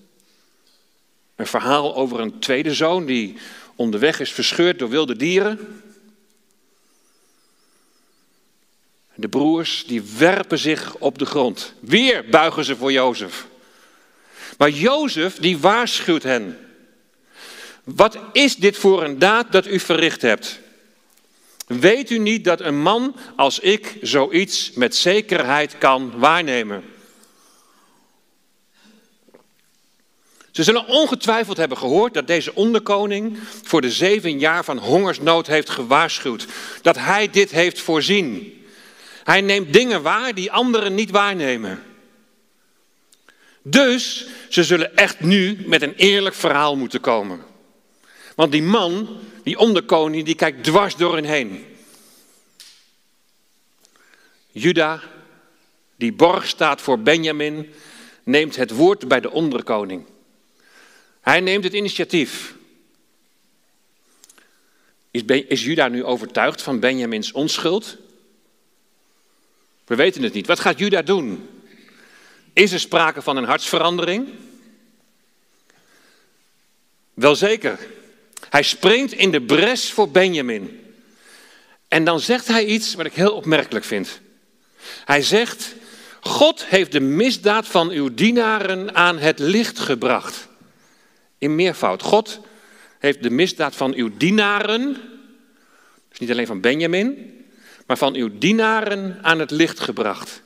Een 1.35 1.47
verhaal 1.47 1.95
over 1.95 2.19
een 2.19 2.39
tweede 2.39 2.73
zoon 2.73 3.05
die 3.05 3.37
onderweg 3.75 4.19
is 4.19 4.31
verscheurd 4.31 4.79
door 4.79 4.89
wilde 4.89 5.15
dieren. 5.15 5.83
De 9.15 9.27
broers 9.27 9.85
die 9.87 10.01
werpen 10.17 10.59
zich 10.59 10.95
op 10.95 11.17
de 11.17 11.25
grond. 11.25 11.73
Weer 11.79 12.29
buigen 12.29 12.63
ze 12.63 12.75
voor 12.75 12.91
Jozef. 12.91 13.47
Maar 14.57 14.69
Jozef 14.69 15.37
die 15.37 15.57
waarschuwt 15.57 16.23
hen. 16.23 16.59
Wat 17.83 18.17
is 18.31 18.55
dit 18.55 18.77
voor 18.77 19.03
een 19.03 19.19
daad 19.19 19.51
dat 19.51 19.67
u 19.67 19.79
verricht 19.79 20.21
hebt? 20.21 20.59
Weet 21.65 22.09
u 22.09 22.17
niet 22.17 22.43
dat 22.43 22.61
een 22.61 22.81
man 22.81 23.15
als 23.35 23.59
ik 23.59 23.97
zoiets 24.01 24.71
met 24.71 24.95
zekerheid 24.95 25.77
kan 25.77 26.19
waarnemen? 26.19 26.83
Ze 30.51 30.63
zullen 30.63 30.87
ongetwijfeld 30.87 31.57
hebben 31.57 31.77
gehoord 31.77 32.13
dat 32.13 32.27
deze 32.27 32.55
onderkoning 32.55 33.37
voor 33.63 33.81
de 33.81 33.91
zeven 33.91 34.39
jaar 34.39 34.63
van 34.63 34.77
hongersnood 34.77 35.47
heeft 35.47 35.69
gewaarschuwd. 35.69 36.45
Dat 36.81 36.97
hij 36.97 37.29
dit 37.29 37.51
heeft 37.51 37.81
voorzien. 37.81 38.63
Hij 39.23 39.41
neemt 39.41 39.73
dingen 39.73 40.01
waar 40.01 40.33
die 40.33 40.51
anderen 40.51 40.95
niet 40.95 41.11
waarnemen. 41.11 41.83
Dus 43.61 44.27
ze 44.49 44.63
zullen 44.63 44.95
echt 44.95 45.19
nu 45.19 45.57
met 45.65 45.81
een 45.81 45.95
eerlijk 45.95 46.35
verhaal 46.35 46.75
moeten 46.75 46.99
komen. 46.99 47.54
Want 48.35 48.51
die 48.51 48.63
man, 48.63 49.19
die 49.43 49.57
onderkoning, 49.57 50.25
die 50.25 50.35
kijkt 50.35 50.63
dwars 50.63 50.95
door 50.95 51.15
hen 51.15 51.25
heen. 51.25 51.65
Juda, 54.51 55.01
die 55.95 56.13
borg 56.13 56.47
staat 56.47 56.81
voor 56.81 56.99
Benjamin, 56.99 57.73
neemt 58.23 58.55
het 58.55 58.71
woord 58.71 59.07
bij 59.07 59.19
de 59.19 59.31
onderkoning. 59.31 60.05
Hij 61.21 61.39
neemt 61.39 61.63
het 61.63 61.73
initiatief. 61.73 62.55
Is, 65.11 65.23
is 65.47 65.63
Juda 65.63 65.87
nu 65.87 66.03
overtuigd 66.03 66.61
van 66.61 66.79
Benjamins 66.79 67.31
onschuld? 67.31 67.97
We 69.85 69.95
weten 69.95 70.23
het 70.23 70.33
niet. 70.33 70.47
Wat 70.47 70.59
gaat 70.59 70.79
Juda 70.79 71.01
doen? 71.01 71.49
Is 72.53 72.71
er 72.71 72.79
sprake 72.79 73.21
van 73.21 73.37
een 73.37 73.43
hartsverandering? 73.43 74.29
Welzeker. 77.13 77.79
Hij 78.49 78.63
springt 78.63 79.13
in 79.13 79.31
de 79.31 79.41
bres 79.41 79.91
voor 79.91 80.09
Benjamin. 80.09 80.79
En 81.87 82.03
dan 82.03 82.19
zegt 82.19 82.47
hij 82.47 82.65
iets 82.65 82.93
wat 82.93 83.05
ik 83.05 83.13
heel 83.13 83.33
opmerkelijk 83.33 83.85
vind. 83.85 84.19
Hij 85.05 85.21
zegt: 85.21 85.75
God 86.21 86.65
heeft 86.65 86.91
de 86.91 86.99
misdaad 86.99 87.67
van 87.67 87.89
uw 87.89 88.13
dienaren 88.13 88.95
aan 88.95 89.17
het 89.17 89.39
licht 89.39 89.79
gebracht 89.79 90.47
in 91.37 91.55
meervoud. 91.55 92.01
God 92.01 92.39
heeft 92.99 93.23
de 93.23 93.29
misdaad 93.29 93.75
van 93.75 93.93
uw 93.93 94.17
dienaren, 94.17 94.97
dus 96.09 96.19
niet 96.19 96.31
alleen 96.31 96.47
van 96.47 96.61
Benjamin, 96.61 97.33
maar 97.85 97.97
van 97.97 98.15
uw 98.15 98.37
dienaren 98.37 99.19
aan 99.21 99.39
het 99.39 99.51
licht 99.51 99.79
gebracht. 99.79 100.41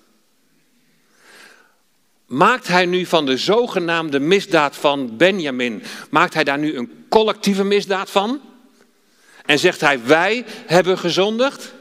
Maakt 2.30 2.68
hij 2.68 2.86
nu 2.86 3.06
van 3.06 3.26
de 3.26 3.38
zogenaamde 3.38 4.20
misdaad 4.20 4.76
van 4.76 5.18
Benjamin, 5.18 5.84
maakt 6.10 6.34
hij 6.34 6.44
daar 6.44 6.58
nu 6.58 6.76
een 6.76 7.06
collectieve 7.10 7.64
misdaad 7.64 8.10
van? 8.10 8.42
En 9.46 9.60
zegt 9.60 9.82
hij, 9.82 10.04
wij 10.04 10.46
hebben 10.66 10.98
gezondigd? 10.98 11.74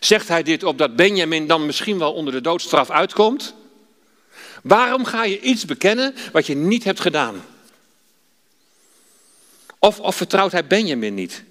Zegt 0.00 0.28
hij 0.28 0.42
dit 0.42 0.62
opdat 0.62 0.96
Benjamin 0.96 1.46
dan 1.46 1.66
misschien 1.66 1.98
wel 1.98 2.12
onder 2.12 2.32
de 2.32 2.40
doodstraf 2.40 2.90
uitkomt? 2.90 3.54
Waarom 4.62 5.04
ga 5.04 5.24
je 5.24 5.40
iets 5.40 5.64
bekennen 5.64 6.14
wat 6.32 6.46
je 6.46 6.54
niet 6.54 6.84
hebt 6.84 7.00
gedaan? 7.00 7.44
Of, 9.78 10.00
of 10.00 10.16
vertrouwt 10.16 10.52
hij 10.52 10.66
Benjamin 10.66 11.14
niet? 11.14 11.44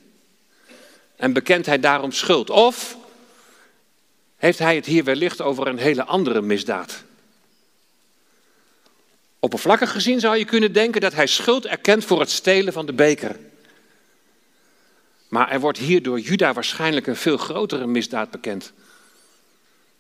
En 1.15 1.34
bekent 1.34 1.65
hij 1.65 1.80
daarom 1.80 2.12
schuld? 2.12 2.49
Of 2.49 2.97
heeft 4.43 4.60
hij 4.60 4.75
het 4.75 4.86
hier 4.86 5.03
wellicht 5.03 5.41
over 5.41 5.67
een 5.67 5.77
hele 5.77 6.03
andere 6.03 6.41
misdaad? 6.41 7.03
Oppervlakkig 9.39 9.91
gezien 9.91 10.19
zou 10.19 10.38
je 10.38 10.45
kunnen 10.45 10.73
denken 10.73 11.01
dat 11.01 11.13
hij 11.13 11.27
schuld 11.27 11.65
erkent 11.65 12.06
voor 12.06 12.19
het 12.19 12.32
stelen 12.32 12.73
van 12.73 12.86
de 12.86 12.93
beker. 12.93 13.39
Maar 15.27 15.51
er 15.51 15.60
wordt 15.60 15.77
hier 15.77 16.03
door 16.03 16.19
Juda 16.19 16.53
waarschijnlijk 16.53 17.08
een 17.08 17.15
veel 17.15 17.38
grotere 17.38 17.88
misdaad 17.88 18.32
bekend. 18.32 18.73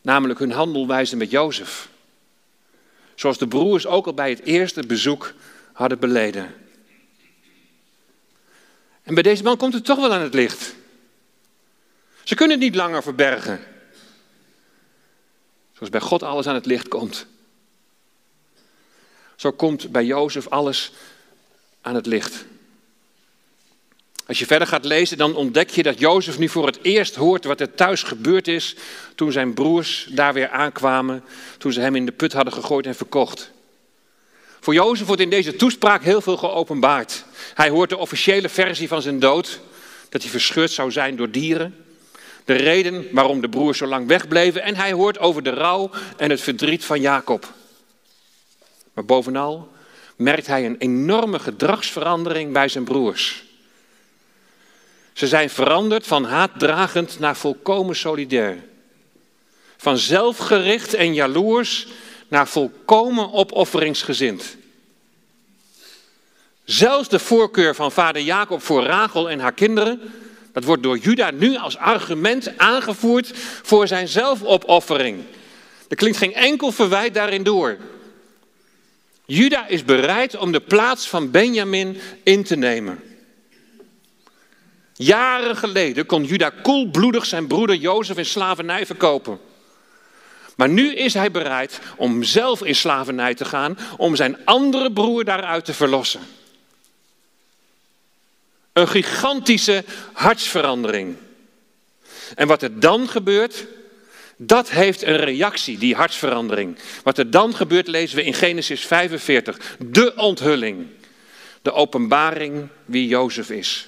Namelijk 0.01 0.39
hun 0.39 0.51
handelwijze 0.51 1.15
met 1.15 1.31
Jozef. 1.31 1.89
Zoals 3.15 3.37
de 3.37 3.47
broers 3.47 3.85
ook 3.85 4.05
al 4.05 4.13
bij 4.13 4.29
het 4.29 4.43
eerste 4.43 4.85
bezoek 4.85 5.33
hadden 5.73 5.99
beleden. 5.99 6.55
En 9.03 9.13
bij 9.13 9.23
deze 9.23 9.43
man 9.43 9.57
komt 9.57 9.73
het 9.73 9.85
toch 9.85 9.99
wel 9.99 10.13
aan 10.13 10.21
het 10.21 10.33
licht. 10.33 10.75
Ze 12.23 12.35
kunnen 12.35 12.57
het 12.57 12.65
niet 12.65 12.75
langer 12.75 13.03
verbergen. 13.03 13.72
Zoals 15.83 16.01
bij 16.01 16.09
God 16.09 16.23
alles 16.23 16.47
aan 16.47 16.55
het 16.55 16.65
licht 16.65 16.87
komt. 16.87 17.25
Zo 19.35 19.51
komt 19.51 19.91
bij 19.91 20.05
Jozef 20.05 20.47
alles 20.47 20.91
aan 21.81 21.95
het 21.95 22.05
licht. 22.05 22.45
Als 24.25 24.39
je 24.39 24.45
verder 24.45 24.67
gaat 24.67 24.85
lezen, 24.85 25.17
dan 25.17 25.35
ontdek 25.35 25.69
je 25.69 25.83
dat 25.83 25.99
Jozef 25.99 26.37
nu 26.37 26.49
voor 26.49 26.65
het 26.65 26.79
eerst 26.81 27.15
hoort 27.15 27.45
wat 27.45 27.59
er 27.59 27.73
thuis 27.73 28.03
gebeurd 28.03 28.47
is 28.47 28.75
toen 29.15 29.31
zijn 29.31 29.53
broers 29.53 30.07
daar 30.09 30.33
weer 30.33 30.49
aankwamen, 30.49 31.23
toen 31.57 31.71
ze 31.71 31.79
hem 31.79 31.95
in 31.95 32.05
de 32.05 32.11
put 32.11 32.33
hadden 32.33 32.53
gegooid 32.53 32.85
en 32.85 32.95
verkocht. 32.95 33.51
Voor 34.59 34.73
Jozef 34.73 35.07
wordt 35.07 35.21
in 35.21 35.29
deze 35.29 35.55
toespraak 35.55 36.03
heel 36.03 36.21
veel 36.21 36.37
geopenbaard. 36.37 37.25
Hij 37.53 37.69
hoort 37.69 37.89
de 37.89 37.97
officiële 37.97 38.49
versie 38.49 38.87
van 38.87 39.01
zijn 39.01 39.19
dood, 39.19 39.59
dat 40.09 40.21
hij 40.21 40.31
verscheurd 40.31 40.71
zou 40.71 40.91
zijn 40.91 41.15
door 41.15 41.31
dieren. 41.31 41.82
De 42.45 42.53
reden 42.53 43.07
waarom 43.11 43.41
de 43.41 43.49
broers 43.49 43.77
zo 43.77 43.85
lang 43.85 44.07
wegbleven 44.07 44.63
en 44.63 44.75
hij 44.75 44.91
hoort 44.91 45.19
over 45.19 45.43
de 45.43 45.49
rouw 45.49 45.89
en 46.17 46.29
het 46.29 46.41
verdriet 46.41 46.85
van 46.85 47.01
Jacob. 47.01 47.53
Maar 48.93 49.05
bovenal 49.05 49.71
merkt 50.15 50.47
hij 50.47 50.65
een 50.65 50.77
enorme 50.77 51.39
gedragsverandering 51.39 52.53
bij 52.53 52.67
zijn 52.67 52.83
broers. 52.83 53.43
Ze 55.13 55.27
zijn 55.27 55.49
veranderd 55.49 56.07
van 56.07 56.25
haatdragend 56.25 57.19
naar 57.19 57.35
volkomen 57.35 57.95
solidair. 57.95 58.63
Van 59.77 59.97
zelfgericht 59.97 60.93
en 60.93 61.13
jaloers 61.13 61.87
naar 62.27 62.47
volkomen 62.47 63.33
opofferingsgezind. 63.33 64.55
Zelfs 66.63 67.09
de 67.09 67.19
voorkeur 67.19 67.75
van 67.75 67.91
vader 67.91 68.21
Jacob 68.21 68.61
voor 68.61 68.83
Rachel 68.83 69.29
en 69.29 69.39
haar 69.39 69.53
kinderen, 69.53 70.01
dat 70.53 70.63
wordt 70.63 70.83
door 70.83 70.97
Juda 70.97 71.31
nu 71.31 71.57
als 71.57 71.77
argument 71.77 72.57
aangevoerd 72.57 73.31
voor 73.63 73.87
zijn 73.87 74.07
zelfopoffering. 74.07 75.23
Er 75.89 75.95
klinkt 75.95 76.17
geen 76.17 76.33
enkel 76.33 76.71
verwijt 76.71 77.13
daarin 77.13 77.43
door. 77.43 77.77
Juda 79.25 79.67
is 79.67 79.85
bereid 79.85 80.37
om 80.37 80.51
de 80.51 80.59
plaats 80.59 81.09
van 81.09 81.31
Benjamin 81.31 81.97
in 82.23 82.43
te 82.43 82.55
nemen. 82.55 82.99
Jaren 84.93 85.57
geleden 85.57 86.05
kon 86.05 86.23
Juda 86.23 86.49
koelbloedig 86.49 87.25
zijn 87.25 87.47
broeder 87.47 87.75
Jozef 87.75 88.17
in 88.17 88.25
slavernij 88.25 88.85
verkopen. 88.85 89.39
Maar 90.55 90.69
nu 90.69 90.95
is 90.95 91.13
hij 91.13 91.31
bereid 91.31 91.79
om 91.95 92.23
zelf 92.23 92.63
in 92.63 92.75
slavernij 92.75 93.33
te 93.33 93.45
gaan, 93.45 93.77
om 93.97 94.15
zijn 94.15 94.37
andere 94.45 94.91
broer 94.91 95.23
daaruit 95.23 95.65
te 95.65 95.73
verlossen. 95.73 96.21
Een 98.73 98.87
gigantische 98.87 99.83
hartsverandering. 100.13 101.15
En 102.35 102.47
wat 102.47 102.61
er 102.61 102.79
dan 102.79 103.09
gebeurt, 103.09 103.65
dat 104.37 104.69
heeft 104.69 105.01
een 105.01 105.17
reactie, 105.17 105.77
die 105.77 105.95
hartsverandering. 105.95 106.77
Wat 107.03 107.17
er 107.17 107.31
dan 107.31 107.55
gebeurt, 107.55 107.87
lezen 107.87 108.15
we 108.15 108.23
in 108.23 108.33
Genesis 108.33 108.85
45. 108.85 109.77
De 109.79 110.13
onthulling. 110.15 110.87
De 111.61 111.71
openbaring 111.71 112.67
wie 112.85 113.07
Jozef 113.07 113.49
is. 113.49 113.87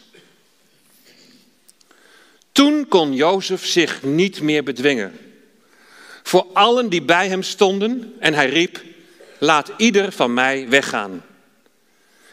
Toen 2.51 2.87
kon 2.87 3.13
Jozef 3.13 3.65
zich 3.65 4.03
niet 4.03 4.41
meer 4.41 4.63
bedwingen. 4.63 5.19
Voor 6.23 6.47
allen 6.53 6.89
die 6.89 7.01
bij 7.01 7.27
hem 7.27 7.43
stonden 7.43 8.13
en 8.19 8.33
hij 8.33 8.49
riep, 8.49 8.83
laat 9.37 9.71
ieder 9.77 10.11
van 10.11 10.33
mij 10.33 10.69
weggaan. 10.69 11.23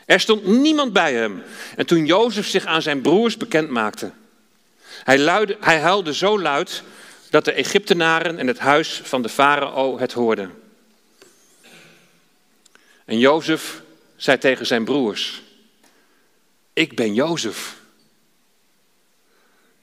Er 0.06 0.20
stond 0.20 0.46
niemand 0.46 0.92
bij 0.92 1.14
hem. 1.14 1.42
En 1.76 1.86
toen 1.86 2.06
Jozef 2.06 2.46
zich 2.46 2.64
aan 2.64 2.82
zijn 2.82 3.00
broers 3.00 3.36
bekend 3.36 3.70
maakte, 3.70 4.12
hij, 5.04 5.18
luidde, 5.18 5.56
hij 5.60 5.80
huilde 5.80 6.14
zo 6.14 6.40
luid 6.40 6.82
dat 7.30 7.44
de 7.44 7.52
Egyptenaren 7.52 8.38
en 8.38 8.46
het 8.46 8.58
huis 8.58 9.00
van 9.04 9.22
de 9.22 9.28
farao 9.28 9.98
het 9.98 10.12
hoorden. 10.12 10.62
En 13.04 13.18
Jozef 13.18 13.82
zei 14.16 14.38
tegen 14.38 14.66
zijn 14.66 14.84
broers, 14.84 15.42
ik 16.72 16.96
ben 16.96 17.14
Jozef. 17.14 17.80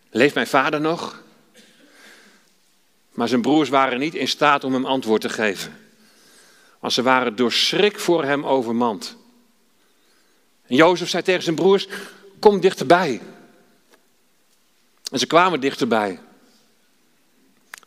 Leeft 0.10 0.34
mijn 0.34 0.48
vader 0.48 0.82
nog? 0.82 1.22
Maar 3.12 3.28
zijn 3.28 3.42
broers 3.42 3.70
waren 3.70 4.00
niet 4.00 4.16
in 4.16 4.28
staat 4.28 4.64
om 4.64 4.74
hem 4.74 4.86
antwoord 4.86 5.22
te 5.22 5.30
geven. 5.30 5.80
Want 6.80 6.94
ze 6.94 7.02
waren 7.02 7.36
door 7.36 7.52
schrik 7.52 8.00
voor 8.00 8.24
hem 8.24 8.46
overmand. 8.46 9.18
En 10.70 10.76
Jozef 10.76 11.10
zei 11.10 11.24
tegen 11.24 11.44
zijn 11.44 11.56
broers: 11.56 11.88
Kom 12.40 12.60
dichterbij. 12.60 13.22
En 15.12 15.20
ze 15.20 15.26
kwamen 15.26 15.60
dichterbij. 15.60 16.20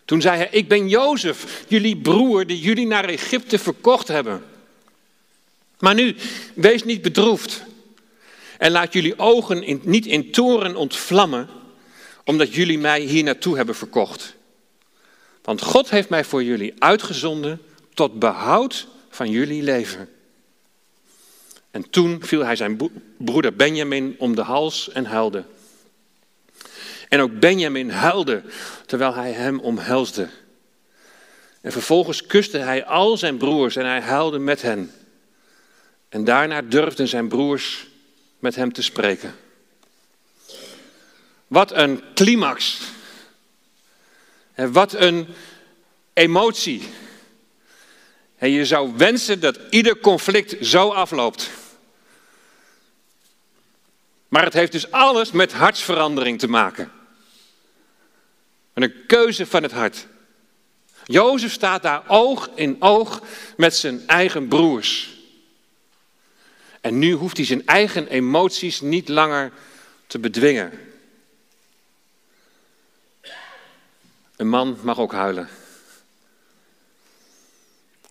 Toen 0.04 0.20
zei 0.20 0.36
hij: 0.36 0.48
Ik 0.50 0.68
ben 0.68 0.88
Jozef, 0.88 1.64
jullie 1.68 1.96
broer, 1.96 2.46
die 2.46 2.60
jullie 2.60 2.86
naar 2.86 3.04
Egypte 3.04 3.58
verkocht 3.58 4.08
hebben. 4.08 4.44
Maar 5.78 5.94
nu, 5.94 6.16
wees 6.54 6.84
niet 6.84 7.02
bedroefd. 7.02 7.62
En 8.58 8.70
laat 8.70 8.92
jullie 8.92 9.18
ogen 9.18 9.80
niet 9.82 10.06
in 10.06 10.30
toren 10.30 10.76
ontvlammen, 10.76 11.48
omdat 12.24 12.54
jullie 12.54 12.78
mij 12.78 13.00
hier 13.00 13.22
naartoe 13.22 13.56
hebben 13.56 13.74
verkocht. 13.74 14.34
Want 15.42 15.62
God 15.62 15.90
heeft 15.90 16.08
mij 16.08 16.24
voor 16.24 16.42
jullie 16.42 16.74
uitgezonden 16.78 17.60
tot 17.94 18.18
behoud 18.18 18.86
van 19.10 19.30
jullie 19.30 19.62
leven. 19.62 20.08
En 21.72 21.90
toen 21.90 22.22
viel 22.24 22.44
hij 22.44 22.56
zijn 22.56 22.90
broeder 23.16 23.54
Benjamin 23.54 24.14
om 24.18 24.34
de 24.34 24.42
hals 24.42 24.90
en 24.90 25.04
huilde. 25.04 25.44
En 27.08 27.20
ook 27.20 27.38
Benjamin 27.40 27.90
huilde 27.90 28.42
terwijl 28.86 29.14
hij 29.14 29.32
hem 29.32 29.60
omhelsde. 29.60 30.28
En 31.60 31.72
vervolgens 31.72 32.26
kuste 32.26 32.58
hij 32.58 32.84
al 32.84 33.16
zijn 33.16 33.36
broers 33.36 33.76
en 33.76 33.86
hij 33.86 34.00
huilde 34.00 34.38
met 34.38 34.62
hen. 34.62 34.90
En 36.08 36.24
daarna 36.24 36.62
durfden 36.62 37.08
zijn 37.08 37.28
broers 37.28 37.86
met 38.38 38.54
hem 38.54 38.72
te 38.72 38.82
spreken. 38.82 39.34
Wat 41.46 41.72
een 41.72 42.02
climax. 42.14 42.80
En 44.54 44.72
wat 44.72 44.92
een 44.92 45.26
emotie. 46.12 46.88
En 48.36 48.50
je 48.50 48.66
zou 48.66 48.92
wensen 48.96 49.40
dat 49.40 49.58
ieder 49.70 49.98
conflict 49.98 50.66
zo 50.66 50.88
afloopt. 50.88 51.50
Maar 54.32 54.44
het 54.44 54.52
heeft 54.52 54.72
dus 54.72 54.90
alles 54.90 55.30
met 55.30 55.52
hartsverandering 55.52 56.38
te 56.38 56.48
maken. 56.48 56.92
Met 58.72 58.84
een 58.84 59.06
keuze 59.06 59.46
van 59.46 59.62
het 59.62 59.72
hart. 59.72 60.06
Jozef 61.04 61.52
staat 61.52 61.82
daar 61.82 62.02
oog 62.06 62.50
in 62.54 62.76
oog 62.78 63.22
met 63.56 63.76
zijn 63.76 64.06
eigen 64.06 64.48
broers. 64.48 65.10
En 66.80 66.98
nu 66.98 67.12
hoeft 67.12 67.36
hij 67.36 67.46
zijn 67.46 67.66
eigen 67.66 68.08
emoties 68.08 68.80
niet 68.80 69.08
langer 69.08 69.52
te 70.06 70.18
bedwingen. 70.18 70.72
Een 74.36 74.48
man 74.48 74.78
mag 74.82 74.98
ook 74.98 75.12
huilen. 75.12 75.48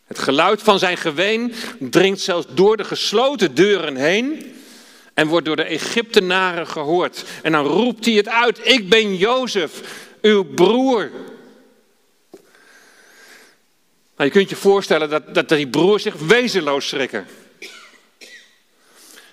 Het 0.05 0.19
geluid 0.19 0.61
van 0.61 0.79
zijn 0.79 0.97
geween 0.97 1.53
dringt 1.79 2.21
zelfs 2.21 2.47
door 2.49 2.77
de 2.77 2.83
gesloten 2.83 3.55
deuren 3.55 3.95
heen 3.95 4.55
en 5.21 5.27
wordt 5.27 5.45
door 5.45 5.55
de 5.55 5.63
Egyptenaren 5.63 6.67
gehoord. 6.67 7.23
En 7.43 7.51
dan 7.51 7.65
roept 7.65 8.05
hij 8.05 8.13
het 8.13 8.27
uit: 8.27 8.67
Ik 8.67 8.89
ben 8.89 9.15
Jozef, 9.15 9.81
uw 10.21 10.43
broer. 10.43 11.11
Nou, 14.15 14.29
je 14.29 14.29
kunt 14.29 14.49
je 14.49 14.55
voorstellen 14.55 15.09
dat, 15.09 15.33
dat 15.33 15.49
die 15.49 15.67
broers 15.67 16.03
zich 16.03 16.15
wezenloos 16.15 16.87
schrikken. 16.87 17.27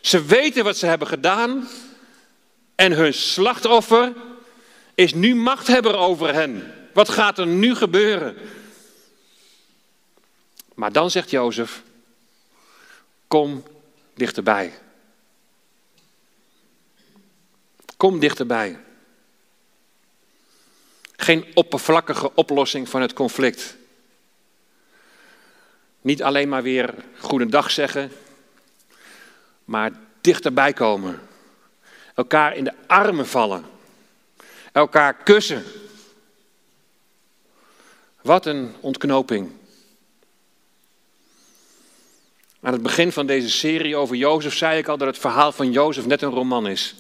Ze 0.00 0.24
weten 0.24 0.64
wat 0.64 0.76
ze 0.76 0.86
hebben 0.86 1.08
gedaan 1.08 1.68
en 2.74 2.92
hun 2.92 3.14
slachtoffer 3.14 4.12
is 4.94 5.14
nu 5.14 5.34
machthebber 5.34 5.96
over 5.96 6.34
hen. 6.34 6.74
Wat 6.92 7.08
gaat 7.08 7.38
er 7.38 7.46
nu 7.46 7.74
gebeuren? 7.74 8.36
Maar 10.74 10.92
dan 10.92 11.10
zegt 11.10 11.30
Jozef, 11.30 11.82
kom 13.28 13.62
dichterbij. 14.14 14.72
Kom 17.98 18.18
dichterbij. 18.18 18.78
Geen 21.16 21.46
oppervlakkige 21.54 22.34
oplossing 22.34 22.88
van 22.88 23.00
het 23.00 23.12
conflict. 23.12 23.76
Niet 26.00 26.22
alleen 26.22 26.48
maar 26.48 26.62
weer 26.62 26.94
goedendag 27.18 27.70
zeggen, 27.70 28.12
maar 29.64 29.92
dichterbij 30.20 30.72
komen. 30.72 31.20
Elkaar 32.14 32.56
in 32.56 32.64
de 32.64 32.74
armen 32.86 33.26
vallen. 33.26 33.64
Elkaar 34.72 35.14
kussen. 35.14 35.64
Wat 38.22 38.46
een 38.46 38.74
ontknoping. 38.80 39.50
Aan 42.60 42.72
het 42.72 42.82
begin 42.82 43.12
van 43.12 43.26
deze 43.26 43.50
serie 43.50 43.96
over 43.96 44.16
Jozef 44.16 44.56
zei 44.56 44.78
ik 44.78 44.88
al 44.88 44.98
dat 44.98 45.08
het 45.08 45.18
verhaal 45.18 45.52
van 45.52 45.72
Jozef 45.72 46.06
net 46.06 46.22
een 46.22 46.30
roman 46.30 46.66
is. 46.66 46.94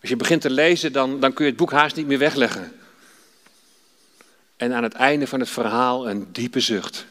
Als 0.00 0.10
je 0.10 0.16
begint 0.16 0.40
te 0.40 0.50
lezen, 0.50 0.92
dan, 0.92 1.20
dan 1.20 1.32
kun 1.32 1.44
je 1.44 1.50
het 1.50 1.60
boek 1.60 1.72
haast 1.72 1.96
niet 1.96 2.06
meer 2.06 2.18
wegleggen. 2.18 2.72
En 4.56 4.72
aan 4.72 4.82
het 4.82 4.94
einde 4.94 5.26
van 5.26 5.40
het 5.40 5.48
verhaal 5.48 6.10
een 6.10 6.32
diepe 6.32 6.60
zucht. 6.60 7.06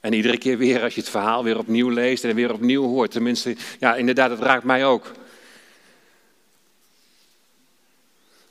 En 0.00 0.12
iedere 0.12 0.38
keer 0.38 0.58
weer 0.58 0.82
als 0.82 0.94
je 0.94 1.00
het 1.00 1.10
verhaal 1.10 1.44
weer 1.44 1.58
opnieuw 1.58 1.88
leest 1.88 2.24
en 2.24 2.34
weer 2.34 2.52
opnieuw 2.52 2.82
hoort. 2.82 3.10
Tenminste, 3.10 3.56
ja, 3.80 3.94
inderdaad, 3.94 4.30
het 4.30 4.40
raakt 4.40 4.64
mij 4.64 4.86
ook. 4.86 5.12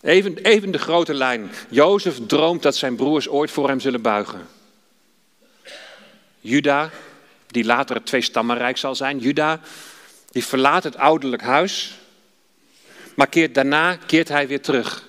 Even, 0.01 0.37
even 0.37 0.71
de 0.71 0.77
grote 0.77 1.13
lijn. 1.13 1.51
Jozef 1.69 2.19
droomt 2.27 2.61
dat 2.61 2.75
zijn 2.75 2.95
broers 2.95 3.29
ooit 3.29 3.51
voor 3.51 3.67
hem 3.67 3.79
zullen 3.79 4.01
buigen. 4.01 4.47
Juda, 6.39 6.89
die 7.47 7.65
later 7.65 7.95
het 7.95 8.05
tweestammenrijk 8.05 8.77
zal 8.77 8.95
zijn. 8.95 9.19
Juda, 9.19 9.59
die 10.31 10.45
verlaat 10.45 10.83
het 10.83 10.97
ouderlijk 10.97 11.41
huis. 11.41 11.97
Maar 13.15 13.27
keert, 13.27 13.55
daarna 13.55 13.95
keert 13.95 14.27
hij 14.27 14.47
weer 14.47 14.61
terug. 14.61 15.07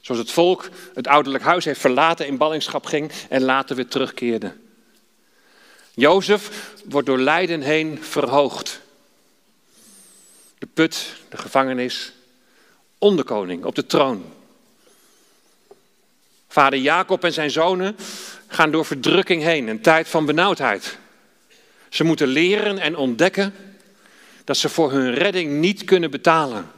Zoals 0.00 0.20
het 0.20 0.30
volk 0.30 0.68
het 0.94 1.06
ouderlijk 1.06 1.44
huis 1.44 1.64
heeft 1.64 1.80
verlaten, 1.80 2.26
in 2.26 2.36
ballingschap 2.36 2.86
ging 2.86 3.12
en 3.28 3.42
later 3.42 3.76
weer 3.76 3.88
terugkeerde. 3.88 4.52
Jozef 5.94 6.72
wordt 6.84 7.06
door 7.06 7.18
lijden 7.18 7.60
heen 7.60 8.02
verhoogd 8.02 8.80
de 10.58 10.66
put, 10.74 11.16
de 11.28 11.36
gevangenis, 11.36 12.12
onderkoning 12.98 13.64
op 13.64 13.74
de 13.74 13.86
troon. 13.86 14.32
Vader 16.48 16.78
Jacob 16.78 17.24
en 17.24 17.32
zijn 17.32 17.50
zonen 17.50 17.96
gaan 18.46 18.70
door 18.70 18.84
verdrukking 18.84 19.42
heen, 19.42 19.68
een 19.68 19.80
tijd 19.80 20.08
van 20.08 20.26
benauwdheid. 20.26 20.98
Ze 21.88 22.04
moeten 22.04 22.28
leren 22.28 22.78
en 22.78 22.96
ontdekken 22.96 23.54
dat 24.44 24.56
ze 24.56 24.68
voor 24.68 24.92
hun 24.92 25.14
redding 25.14 25.52
niet 25.52 25.84
kunnen 25.84 26.10
betalen. 26.10 26.70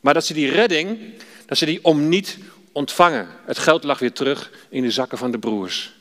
Maar 0.00 0.14
dat 0.14 0.24
ze 0.24 0.34
die 0.34 0.50
redding, 0.50 1.14
dat 1.46 1.58
ze 1.58 1.64
die 1.66 1.84
om 1.84 2.08
niet 2.08 2.38
ontvangen. 2.72 3.28
Het 3.44 3.58
geld 3.58 3.84
lag 3.84 3.98
weer 3.98 4.12
terug 4.12 4.50
in 4.68 4.82
de 4.82 4.90
zakken 4.90 5.18
van 5.18 5.30
de 5.30 5.38
broers. 5.38 5.92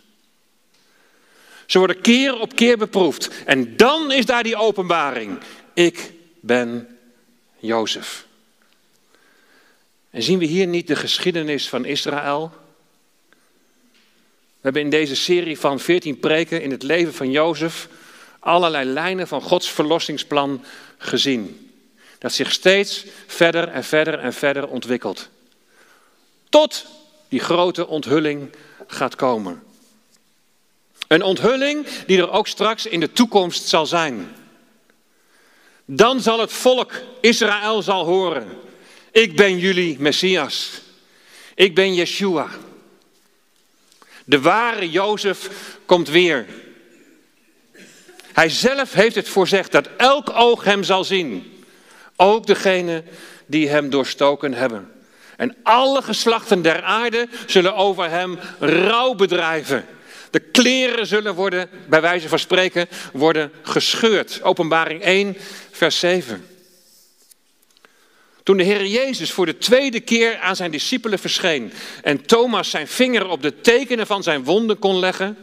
Ze 1.66 1.78
worden 1.78 2.02
keer 2.02 2.40
op 2.40 2.56
keer 2.56 2.78
beproefd. 2.78 3.30
En 3.46 3.78
dan 3.78 4.12
is 4.12 4.26
daar 4.26 4.44
die 4.44 4.56
openbaring. 4.56 5.40
Ik 5.74 6.14
ben 6.40 6.98
Jozef. 7.58 8.26
En 10.10 10.24
zien 10.24 10.40
we 10.40 10.46
hier 10.46 10.68
niet 10.68 10.88
de 10.88 10.96
geschiedenis 10.96 11.70
van 11.70 11.86
Israël? 11.86 12.54
We 14.60 14.66
hebben 14.66 14.82
in 14.82 14.90
deze 14.90 15.16
serie 15.16 15.60
van 15.60 15.80
14 15.80 16.20
preken 16.20 16.62
in 16.62 16.72
het 16.72 16.84
leven 16.84 17.14
van 17.14 17.32
Jozef 17.32 17.88
allerlei 18.40 18.90
lijnen 18.90 19.28
van 19.28 19.42
Gods 19.42 19.70
verlossingsplan 19.70 20.64
gezien. 20.98 21.72
Dat 22.18 22.34
zich 22.34 22.52
steeds 22.52 23.06
verder 23.28 23.68
en 23.68 23.84
verder 23.84 24.20
en 24.20 24.34
verder 24.34 24.68
ontwikkelt. 24.68 25.30
Tot 26.50 26.86
die 27.30 27.40
grote 27.40 27.88
onthulling 27.88 28.50
gaat 28.88 29.16
komen. 29.16 29.64
Een 31.08 31.24
onthulling 31.24 31.88
die 32.06 32.18
er 32.18 32.32
ook 32.32 32.48
straks 32.48 32.86
in 32.86 33.00
de 33.00 33.12
toekomst 33.12 33.68
zal 33.68 33.86
zijn. 33.86 34.36
Dan 35.86 36.22
zal 36.22 36.40
het 36.40 36.52
volk 36.52 36.92
Israël 37.22 37.82
zal 37.82 38.06
horen. 38.06 38.48
Ik 39.12 39.36
ben 39.36 39.60
jullie 39.60 40.00
Messias. 40.00 40.82
Ik 41.56 41.76
ben 41.76 41.94
Yeshua. 41.94 42.50
De 44.30 44.42
ware 44.42 44.90
Jozef 44.90 45.50
komt 45.86 46.10
weer. 46.10 46.46
Hij 48.34 48.50
zelf 48.50 48.94
heeft 48.94 49.16
het 49.16 49.30
voorzegd 49.30 49.72
dat 49.72 49.90
elk 49.98 50.30
oog 50.30 50.64
hem 50.64 50.84
zal 50.84 51.04
zien. 51.04 51.64
Ook 52.16 52.48
degene 52.48 53.04
die 53.46 53.70
hem 53.70 53.90
doorstoken 53.90 54.54
hebben. 54.54 54.92
En 55.38 55.56
alle 55.64 56.02
geslachten 56.02 56.62
der 56.62 56.82
aarde 56.82 57.28
zullen 57.46 57.76
over 57.76 58.10
hem 58.10 58.40
rouw 58.60 59.14
bedrijven. 59.14 59.86
De 60.30 60.40
kleren 60.40 61.08
zullen 61.08 61.36
worden, 61.36 61.70
bij 61.88 62.02
wijze 62.02 62.30
van 62.30 62.40
spreken, 62.40 62.88
worden 63.14 63.52
gescheurd. 63.62 64.40
Openbaring 64.44 65.02
1, 65.02 65.38
vers 65.72 66.00
7. 66.00 66.49
Toen 68.50 68.58
de 68.58 68.64
Heer 68.64 68.86
Jezus 68.86 69.32
voor 69.32 69.46
de 69.46 69.58
tweede 69.58 70.00
keer 70.00 70.38
aan 70.38 70.56
zijn 70.56 70.72
discipelen 70.72 71.20
verscheen 71.20 71.72
en 72.04 72.26
Thomas 72.26 72.70
zijn 72.70 72.88
vinger 72.88 73.28
op 73.28 73.42
de 73.42 73.62
tekenen 73.62 74.08
van 74.08 74.24
zijn 74.24 74.44
wonden 74.44 74.80
kon 74.80 75.00
leggen, 75.00 75.38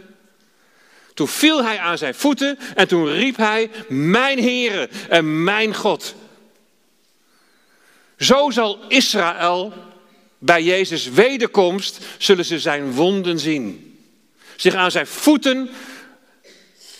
toen 1.14 1.28
viel 1.28 1.64
hij 1.64 1.78
aan 1.78 1.98
zijn 1.98 2.14
voeten 2.14 2.58
en 2.74 2.88
toen 2.88 3.08
riep 3.08 3.36
hij, 3.36 3.70
mijn 3.88 4.38
Heere 4.38 4.88
en 5.08 5.44
mijn 5.44 5.74
God. 5.74 6.14
Zo 8.18 8.50
zal 8.50 8.78
Israël 8.88 9.72
bij 10.38 10.62
Jezus' 10.62 11.08
wederkomst, 11.08 11.98
zullen 12.18 12.44
ze 12.44 12.58
zijn 12.58 12.92
wonden 12.92 13.38
zien. 13.38 13.98
Zich 14.56 14.74
aan 14.74 14.90
zijn 14.90 15.06
voeten 15.06 15.70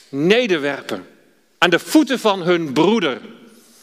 nederwerpen. 0.09 1.07
Aan 1.59 1.71
de 1.71 1.79
voeten 1.79 2.19
van 2.19 2.43
hun 2.43 2.73
broeder. 2.73 3.21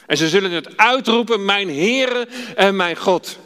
En 0.07 0.17
ze 0.17 0.29
zullen 0.29 0.51
het 0.51 0.77
uitroepen, 0.77 1.45
mijn 1.45 1.67
Heere 1.67 2.27
en 2.55 2.75
mijn 2.75 2.95
God. 2.95 3.37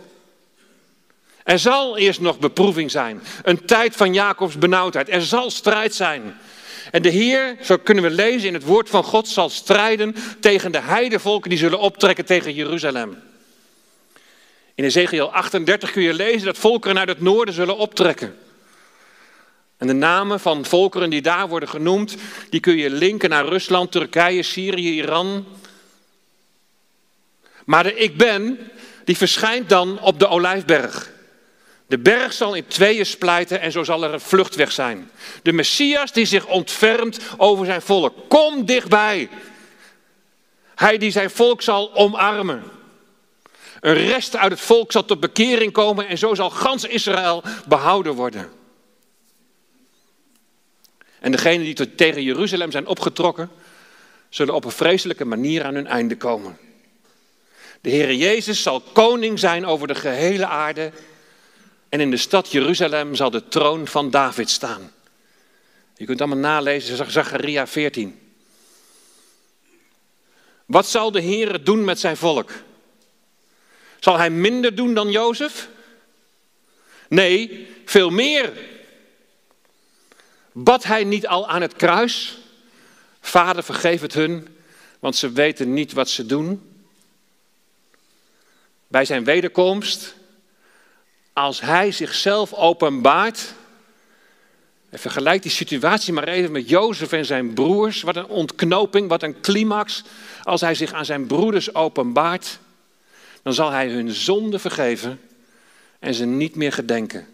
Er 1.44 1.60
zal 1.60 1.98
eerst 1.98 2.20
nog 2.20 2.40
beproeving 2.40 2.92
zijn. 2.92 3.22
Een 3.44 3.66
tijd 3.66 3.96
van 3.96 4.14
Jacobs 4.14 4.58
benauwdheid. 4.58 5.10
Er 5.10 5.22
zal 5.22 5.52
strijd 5.52 5.96
zijn. 5.96 6.38
En 6.92 7.02
de 7.02 7.10
Heer, 7.10 7.58
zo 7.62 7.78
kunnen 7.78 8.04
we 8.04 8.10
lezen 8.10 8.48
in 8.48 8.54
het 8.54 8.64
woord 8.64 8.90
van 8.90 9.04
God, 9.04 9.28
zal 9.28 9.50
strijden 9.50 10.16
tegen 10.40 10.72
de 10.72 10.82
heidevolken 10.82 11.50
die 11.50 11.60
zullen 11.60 11.80
optrekken 11.80 12.26
tegen 12.26 12.54
Jeruzalem. 12.54 13.18
In 14.76 14.84
Ezekiel 14.84 15.32
38 15.32 15.92
kun 15.92 16.02
je 16.02 16.14
lezen 16.14 16.46
dat 16.46 16.58
volkeren 16.58 17.00
uit 17.00 17.10
het 17.10 17.22
noorden 17.22 17.54
zullen 17.54 17.78
optrekken. 17.78 18.36
En 19.78 19.88
de 19.88 19.94
namen 19.94 20.40
van 20.40 20.66
volkeren 20.66 21.10
die 21.10 21.22
daar 21.22 21.48
worden 21.48 21.70
genoemd, 21.70 22.16
die 22.50 22.60
kun 22.60 22.78
je 22.78 22.90
linken 22.90 23.30
naar 23.30 23.46
Rusland, 23.46 23.92
Turkije, 23.92 24.44
Syrië, 24.44 24.96
Iran. 24.96 25.46
Maar 27.68 27.84
de 27.84 27.96
ik 27.96 28.18
ben, 28.18 28.60
die 29.04 29.18
verschijnt 29.18 29.70
dan 29.70 30.00
op 30.02 30.20
de 30.20 30.28
Olijfberg. 30.28 31.12
De 31.88 32.00
berg 32.00 32.34
zal 32.34 32.54
in 32.54 32.68
tweeën 32.68 33.06
splijten 33.06 33.62
en 33.62 33.72
zo 33.72 33.84
zal 33.84 34.04
er 34.04 34.14
een 34.14 34.20
vluchtweg 34.20 34.72
zijn. 34.72 35.12
De 35.44 35.52
Messias 35.52 36.12
die 36.12 36.26
zich 36.26 36.46
ontfermt 36.46 37.20
over 37.38 37.66
zijn 37.66 37.82
volk. 37.82 38.14
Kom 38.30 38.66
dichtbij. 38.66 39.30
Hij 40.76 40.98
die 40.98 41.12
zijn 41.12 41.30
volk 41.30 41.62
zal 41.62 41.96
omarmen. 41.96 42.64
Een 43.80 43.94
rest 43.94 44.36
uit 44.36 44.52
het 44.52 44.62
volk 44.62 44.92
zal 44.92 45.06
tot 45.06 45.20
bekering 45.20 45.72
komen 45.72 46.08
en 46.08 46.18
zo 46.18 46.36
zal 46.36 46.50
gans 46.50 46.84
Israël 46.84 47.44
behouden 47.68 48.14
worden. 48.14 48.50
En 51.20 51.32
degenen 51.32 51.76
die 51.76 51.96
tegen 51.96 52.24
Jeruzalem 52.24 52.72
zijn 52.72 52.88
opgetrokken, 52.88 53.50
zullen 54.30 54.54
op 54.54 54.66
een 54.66 54.72
vreselijke 54.72 55.26
manier 55.26 55.64
aan 55.64 55.74
hun 55.74 55.88
einde 55.88 56.18
komen. 56.18 56.58
De 57.82 57.90
Heere 57.90 58.18
Jezus 58.18 58.62
zal 58.62 58.82
koning 58.82 59.40
zijn 59.40 59.66
over 59.66 59.88
de 59.88 59.96
gehele 59.96 60.46
aarde 60.46 60.92
en 61.90 62.00
in 62.00 62.12
de 62.12 62.18
stad 62.18 62.52
Jeruzalem 62.52 63.16
zal 63.16 63.30
de 63.30 63.48
troon 63.48 63.88
van 63.88 64.10
David 64.10 64.50
staan. 64.50 64.92
Je 65.96 66.06
kunt 66.06 66.22
allemaal 66.22 66.40
nalezen, 66.40 67.12
Zacharia 67.12 67.68
14. 67.68 68.20
Wat 70.66 70.88
zal 70.88 71.12
de 71.12 71.22
Heere 71.22 71.64
doen 71.64 71.84
met 71.84 72.00
zijn 72.00 72.18
volk? 72.18 72.52
Zal 74.00 74.18
hij 74.18 74.30
minder 74.30 74.76
doen 74.76 74.94
dan 74.94 75.12
Jozef? 75.12 75.70
Nee, 77.10 77.68
veel 77.86 78.10
meer. 78.10 78.54
Bad 80.52 80.84
hij 80.84 81.04
niet 81.04 81.28
al 81.28 81.48
aan 81.48 81.62
het 81.62 81.74
kruis? 81.74 82.38
Vader, 83.22 83.64
vergeef 83.64 84.02
het 84.02 84.14
hun, 84.14 84.58
want 85.00 85.16
ze 85.16 85.32
weten 85.32 85.74
niet 85.74 85.94
wat 85.94 86.10
ze 86.10 86.26
doen. 86.26 86.67
Bij 88.88 89.06
zijn 89.06 89.24
wederkomst, 89.24 90.16
als 91.34 91.62
hij 91.62 91.92
zichzelf 91.92 92.54
openbaart. 92.54 93.54
En 94.90 95.00
vergelijk 95.00 95.42
die 95.42 95.52
situatie 95.52 96.14
maar 96.14 96.28
even 96.28 96.52
met 96.52 96.70
Jozef 96.70 97.12
en 97.12 97.26
zijn 97.26 97.54
broers. 97.54 98.02
Wat 98.02 98.16
een 98.16 98.28
ontknoping, 98.28 99.10
wat 99.10 99.24
een 99.24 99.42
climax. 99.42 100.04
Als 100.44 100.62
hij 100.62 100.76
zich 100.76 100.94
aan 100.94 101.06
zijn 101.06 101.28
broeders 101.28 101.76
openbaart 101.76 102.60
dan 103.48 103.56
zal 103.56 103.72
hij 103.72 103.90
hun 103.90 104.12
zonde 104.12 104.60
vergeven 104.60 105.22
en 106.00 106.14
ze 106.14 106.26
niet 106.26 106.56
meer 106.56 106.72
gedenken. 106.72 107.28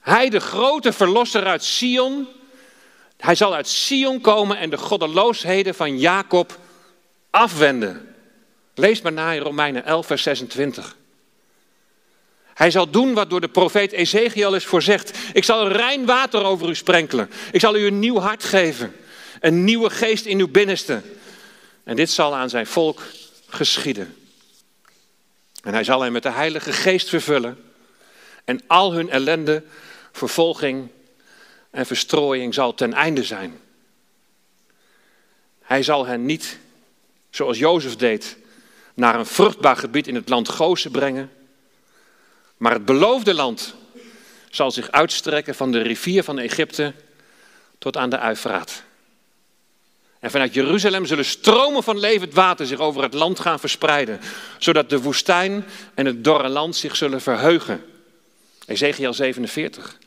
Hij, 0.00 0.30
de 0.30 0.40
grote 0.40 0.92
verlosser 0.92 1.44
uit 1.44 1.64
Sion, 1.64 2.28
hij 3.16 3.34
zal 3.34 3.54
uit 3.54 3.68
Sion 3.68 4.20
komen 4.20 4.58
en 4.58 4.70
de 4.70 4.76
goddeloosheden 4.76 5.74
van 5.74 5.98
Jacob 5.98 6.58
afwenden. 7.30 8.13
Lees 8.74 9.00
maar 9.00 9.12
na 9.12 9.32
in 9.32 9.42
Romeinen 9.42 9.84
11, 9.84 10.06
vers 10.06 10.22
26. 10.22 10.96
Hij 12.54 12.70
zal 12.70 12.90
doen 12.90 13.14
wat 13.14 13.30
door 13.30 13.40
de 13.40 13.48
profeet 13.48 13.92
Ezekiel 13.92 14.54
is 14.54 14.64
voorzegd. 14.64 15.18
Ik 15.32 15.44
zal 15.44 15.68
rein 15.68 16.06
water 16.06 16.44
over 16.44 16.68
u 16.68 16.74
sprenkelen. 16.74 17.30
Ik 17.52 17.60
zal 17.60 17.76
u 17.76 17.86
een 17.86 17.98
nieuw 17.98 18.18
hart 18.18 18.44
geven. 18.44 18.96
Een 19.40 19.64
nieuwe 19.64 19.90
geest 19.90 20.24
in 20.24 20.38
uw 20.38 20.48
binnenste. 20.48 21.02
En 21.84 21.96
dit 21.96 22.10
zal 22.10 22.34
aan 22.34 22.50
zijn 22.50 22.66
volk 22.66 23.02
geschieden. 23.48 24.16
En 25.62 25.72
hij 25.72 25.84
zal 25.84 26.00
hen 26.00 26.12
met 26.12 26.22
de 26.22 26.30
Heilige 26.30 26.72
Geest 26.72 27.08
vervullen. 27.08 27.64
En 28.44 28.60
al 28.66 28.92
hun 28.92 29.10
ellende, 29.10 29.62
vervolging 30.12 30.88
en 31.70 31.86
verstrooiing 31.86 32.54
zal 32.54 32.74
ten 32.74 32.92
einde 32.92 33.24
zijn. 33.24 33.60
Hij 35.62 35.82
zal 35.82 36.06
hen 36.06 36.26
niet, 36.26 36.58
zoals 37.30 37.58
Jozef 37.58 37.96
deed, 37.96 38.36
naar 38.94 39.18
een 39.18 39.26
vruchtbaar 39.26 39.76
gebied 39.76 40.06
in 40.06 40.14
het 40.14 40.28
land 40.28 40.48
Gozen 40.48 40.90
brengen. 40.90 41.30
Maar 42.56 42.72
het 42.72 42.84
beloofde 42.84 43.34
land 43.34 43.74
zal 44.50 44.70
zich 44.70 44.90
uitstrekken 44.90 45.54
van 45.54 45.72
de 45.72 45.80
rivier 45.80 46.24
van 46.24 46.38
Egypte 46.38 46.92
tot 47.78 47.96
aan 47.96 48.10
de 48.10 48.18
Uifraat. 48.18 48.82
En 50.20 50.30
vanuit 50.30 50.54
Jeruzalem 50.54 51.06
zullen 51.06 51.24
stromen 51.24 51.82
van 51.82 51.98
levend 51.98 52.34
water 52.34 52.66
zich 52.66 52.78
over 52.78 53.02
het 53.02 53.14
land 53.14 53.40
gaan 53.40 53.60
verspreiden, 53.60 54.20
zodat 54.58 54.90
de 54.90 55.00
woestijn 55.00 55.64
en 55.94 56.06
het 56.06 56.24
dorre 56.24 56.48
land 56.48 56.76
zich 56.76 56.96
zullen 56.96 57.20
verheugen. 57.20 57.84
Ezekiel 58.66 59.14
47. 59.14 59.98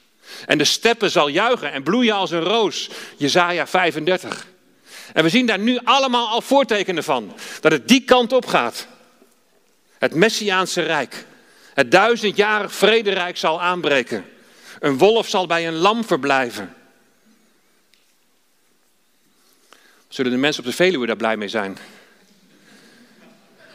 En 0.45 0.57
de 0.57 0.63
steppen 0.63 1.11
zal 1.11 1.27
juichen 1.27 1.71
en 1.71 1.83
bloeien 1.83 2.15
als 2.15 2.31
een 2.31 2.43
roos. 2.43 2.89
Jezaja 3.17 3.67
35. 3.67 4.47
En 5.13 5.23
we 5.23 5.29
zien 5.29 5.45
daar 5.45 5.59
nu 5.59 5.79
allemaal 5.83 6.27
al 6.27 6.41
voortekenen 6.41 7.03
van. 7.03 7.33
Dat 7.61 7.71
het 7.71 7.87
die 7.87 8.01
kant 8.01 8.33
op 8.33 8.45
gaat. 8.45 8.87
Het 9.97 10.13
Messiaanse 10.13 10.81
Rijk. 10.81 11.25
Het 11.73 11.91
duizendjarig 11.91 12.73
vrederijk 12.73 13.37
zal 13.37 13.61
aanbreken. 13.61 14.25
Een 14.79 14.97
wolf 14.97 15.27
zal 15.27 15.47
bij 15.47 15.67
een 15.67 15.75
lam 15.75 16.05
verblijven. 16.05 16.75
Zullen 20.07 20.31
de 20.31 20.37
mensen 20.37 20.63
op 20.63 20.69
de 20.69 20.75
Veluwe 20.75 21.05
daar 21.05 21.15
blij 21.15 21.37
mee 21.37 21.47
zijn? 21.47 21.77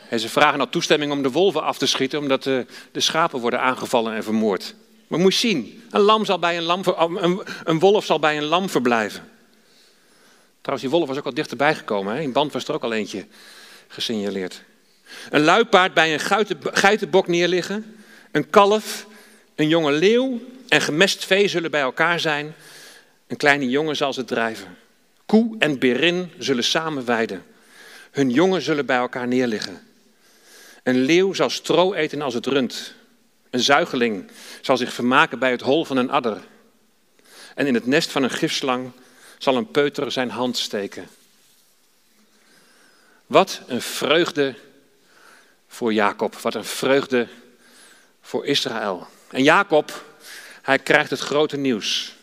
En 0.08 0.20
ze 0.20 0.28
vragen 0.28 0.58
nou 0.58 0.70
toestemming 0.70 1.12
om 1.12 1.22
de 1.22 1.30
wolven 1.30 1.62
af 1.62 1.78
te 1.78 1.86
schieten, 1.86 2.18
omdat 2.18 2.42
de, 2.42 2.66
de 2.92 3.00
schapen 3.00 3.40
worden 3.40 3.60
aangevallen 3.60 4.14
en 4.14 4.24
vermoord. 4.24 4.74
Maar 5.06 5.18
moet 5.18 5.34
zien, 5.34 5.82
een, 5.90 6.00
lam 6.00 6.24
zal 6.24 6.38
bij 6.38 6.56
een, 6.56 6.62
lam, 6.62 6.82
een, 6.96 7.42
een 7.64 7.78
wolf 7.78 8.04
zal 8.04 8.18
bij 8.18 8.36
een 8.36 8.44
lam 8.44 8.68
verblijven. 8.68 9.31
Trouwens, 10.62 10.88
die 10.88 10.98
wolf 10.98 11.08
was 11.08 11.18
ook 11.18 11.24
al 11.24 11.34
dichterbij 11.34 11.74
gekomen. 11.74 12.14
Hè? 12.14 12.20
In 12.20 12.32
band 12.32 12.52
was 12.52 12.68
er 12.68 12.74
ook 12.74 12.82
al 12.82 12.92
eentje 12.92 13.26
gesignaleerd. 13.88 14.62
Een 15.30 15.42
luipaard 15.42 15.94
bij 15.94 16.14
een 16.14 16.50
geitenbok 16.72 17.26
neerliggen. 17.26 17.96
Een 18.30 18.50
kalf, 18.50 19.06
een 19.54 19.68
jonge 19.68 19.92
leeuw 19.92 20.40
en 20.68 20.80
gemest 20.80 21.24
vee 21.24 21.48
zullen 21.48 21.70
bij 21.70 21.80
elkaar 21.80 22.20
zijn. 22.20 22.54
Een 23.26 23.36
kleine 23.36 23.68
jongen 23.68 23.96
zal 23.96 24.12
ze 24.12 24.24
drijven. 24.24 24.76
Koe 25.26 25.56
en 25.58 25.78
berin 25.78 26.30
zullen 26.38 26.64
samen 26.64 27.04
weiden. 27.04 27.44
Hun 28.10 28.30
jongen 28.30 28.62
zullen 28.62 28.86
bij 28.86 28.96
elkaar 28.96 29.28
neerliggen. 29.28 29.80
Een 30.82 31.00
leeuw 31.00 31.32
zal 31.32 31.50
stro 31.50 31.92
eten 31.92 32.22
als 32.22 32.34
het 32.34 32.46
rund. 32.46 32.94
Een 33.50 33.60
zuigeling 33.60 34.30
zal 34.60 34.76
zich 34.76 34.92
vermaken 34.92 35.38
bij 35.38 35.50
het 35.50 35.60
hol 35.60 35.84
van 35.84 35.96
een 35.96 36.10
adder. 36.10 36.40
En 37.54 37.66
in 37.66 37.74
het 37.74 37.86
nest 37.86 38.10
van 38.10 38.22
een 38.22 38.30
gifslang 38.30 38.92
zal 39.42 39.56
een 39.56 39.70
peuter 39.70 40.12
zijn 40.12 40.30
hand 40.30 40.58
steken. 40.58 41.08
Wat 43.26 43.60
een 43.66 43.82
vreugde 43.82 44.54
voor 45.68 45.92
Jacob, 45.92 46.34
wat 46.36 46.54
een 46.54 46.64
vreugde 46.64 47.28
voor 48.20 48.46
Israël. 48.46 49.06
En 49.30 49.42
Jacob, 49.42 50.04
hij 50.62 50.78
krijgt 50.78 51.10
het 51.10 51.20
grote 51.20 51.56
nieuws. 51.56 52.14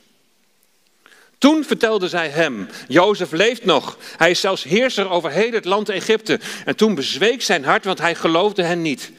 Toen 1.37 1.63
vertelde 1.63 2.07
zij 2.07 2.29
hem, 2.29 2.69
Jozef 2.87 3.31
leeft 3.31 3.65
nog. 3.65 3.97
Hij 4.17 4.31
is 4.31 4.39
zelfs 4.39 4.63
heerser 4.63 5.09
over 5.09 5.31
heel 5.31 5.51
het 5.51 5.65
land 5.65 5.89
Egypte. 5.89 6.39
En 6.65 6.75
toen 6.75 6.95
bezweek 6.95 7.41
zijn 7.41 7.65
hart, 7.65 7.85
want 7.85 7.99
hij 7.99 8.15
geloofde 8.15 8.63
hen 8.63 8.81
niet. 8.81 9.11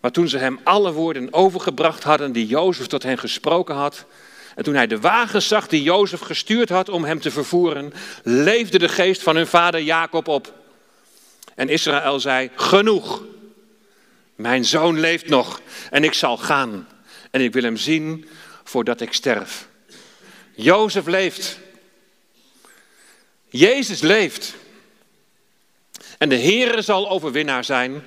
Maar 0.00 0.10
toen 0.10 0.28
ze 0.28 0.38
hem 0.38 0.60
alle 0.62 0.92
woorden 0.92 1.32
overgebracht 1.32 2.02
hadden 2.02 2.32
die 2.32 2.46
Jozef 2.46 2.86
tot 2.86 3.02
hen 3.02 3.18
gesproken 3.18 3.74
had, 3.74 4.04
en 4.58 4.64
toen 4.64 4.74
hij 4.74 4.86
de 4.86 5.00
wagen 5.00 5.42
zag 5.42 5.66
die 5.66 5.82
Jozef 5.82 6.20
gestuurd 6.20 6.68
had 6.68 6.88
om 6.88 7.04
hem 7.04 7.20
te 7.20 7.30
vervoeren, 7.30 7.92
leefde 8.22 8.78
de 8.78 8.88
geest 8.88 9.22
van 9.22 9.36
hun 9.36 9.46
vader 9.46 9.80
Jacob 9.80 10.28
op. 10.28 10.54
En 11.54 11.68
Israël 11.68 12.20
zei: 12.20 12.50
Genoeg, 12.54 13.22
mijn 14.34 14.64
zoon 14.64 15.00
leeft 15.00 15.28
nog 15.28 15.60
en 15.90 16.04
ik 16.04 16.14
zal 16.14 16.36
gaan. 16.36 16.88
En 17.30 17.40
ik 17.40 17.52
wil 17.52 17.62
hem 17.62 17.76
zien 17.76 18.28
voordat 18.64 19.00
ik 19.00 19.12
sterf. 19.12 19.68
Jozef 20.54 21.06
leeft. 21.06 21.58
Jezus 23.48 24.00
leeft. 24.00 24.54
En 26.18 26.28
de 26.28 26.38
Heere 26.38 26.82
zal 26.82 27.10
overwinnaar 27.10 27.64
zijn 27.64 28.04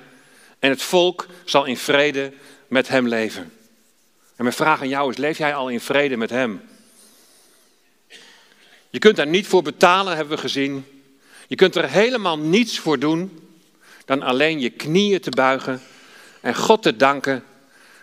en 0.58 0.70
het 0.70 0.82
volk 0.82 1.26
zal 1.44 1.64
in 1.64 1.76
vrede 1.76 2.32
met 2.68 2.88
hem 2.88 3.08
leven. 3.08 3.52
En 4.36 4.44
mijn 4.44 4.52
vraag 4.52 4.80
aan 4.80 4.88
jou 4.88 5.10
is, 5.10 5.16
leef 5.16 5.38
jij 5.38 5.54
al 5.54 5.68
in 5.68 5.80
vrede 5.80 6.16
met 6.16 6.30
hem? 6.30 6.60
Je 8.90 8.98
kunt 8.98 9.16
daar 9.16 9.26
niet 9.26 9.46
voor 9.46 9.62
betalen, 9.62 10.16
hebben 10.16 10.34
we 10.34 10.40
gezien. 10.40 10.86
Je 11.46 11.54
kunt 11.54 11.74
er 11.74 11.88
helemaal 11.88 12.38
niets 12.38 12.78
voor 12.78 12.98
doen 12.98 13.48
dan 14.04 14.22
alleen 14.22 14.60
je 14.60 14.70
knieën 14.70 15.20
te 15.20 15.30
buigen 15.30 15.82
en 16.40 16.54
God 16.54 16.82
te 16.82 16.96
danken 16.96 17.44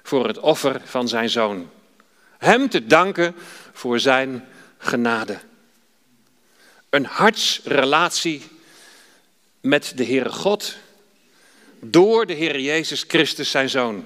voor 0.04 0.28
het 0.28 0.40
offer 0.40 0.82
van 0.86 1.08
zijn 1.08 1.30
zoon. 1.30 1.70
Hem 2.38 2.70
te 2.70 2.86
danken 2.86 3.36
voor 3.74 4.00
zijn 4.00 4.48
genade. 4.78 5.40
Een 6.90 7.06
hartsrelatie 7.06 8.42
met 9.62 9.92
de 9.96 10.06
Heere 10.06 10.30
God 10.30 10.76
door 11.80 12.26
de 12.26 12.34
Heer 12.34 12.60
Jezus 12.60 13.06
Christus, 13.08 13.52
zijn 13.52 13.70
zoon. 13.70 14.06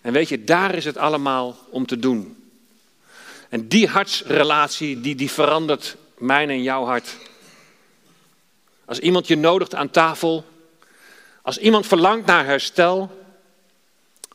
En 0.00 0.12
weet 0.12 0.28
je, 0.28 0.44
daar 0.44 0.74
is 0.74 0.84
het 0.84 0.96
allemaal 0.96 1.56
om 1.70 1.86
te 1.86 1.98
doen. 1.98 2.36
En 3.48 3.68
die 3.68 3.88
hartsrelatie, 3.88 5.00
die, 5.00 5.14
die 5.14 5.30
verandert 5.30 5.96
mijn 6.18 6.50
en 6.50 6.62
jouw 6.62 6.84
hart. 6.84 7.16
Als 8.84 8.98
iemand 8.98 9.26
je 9.26 9.36
nodigt 9.36 9.74
aan 9.74 9.90
tafel, 9.90 10.44
als 11.42 11.58
iemand 11.58 11.86
verlangt 11.86 12.26
naar 12.26 12.44
herstel, 12.44 13.24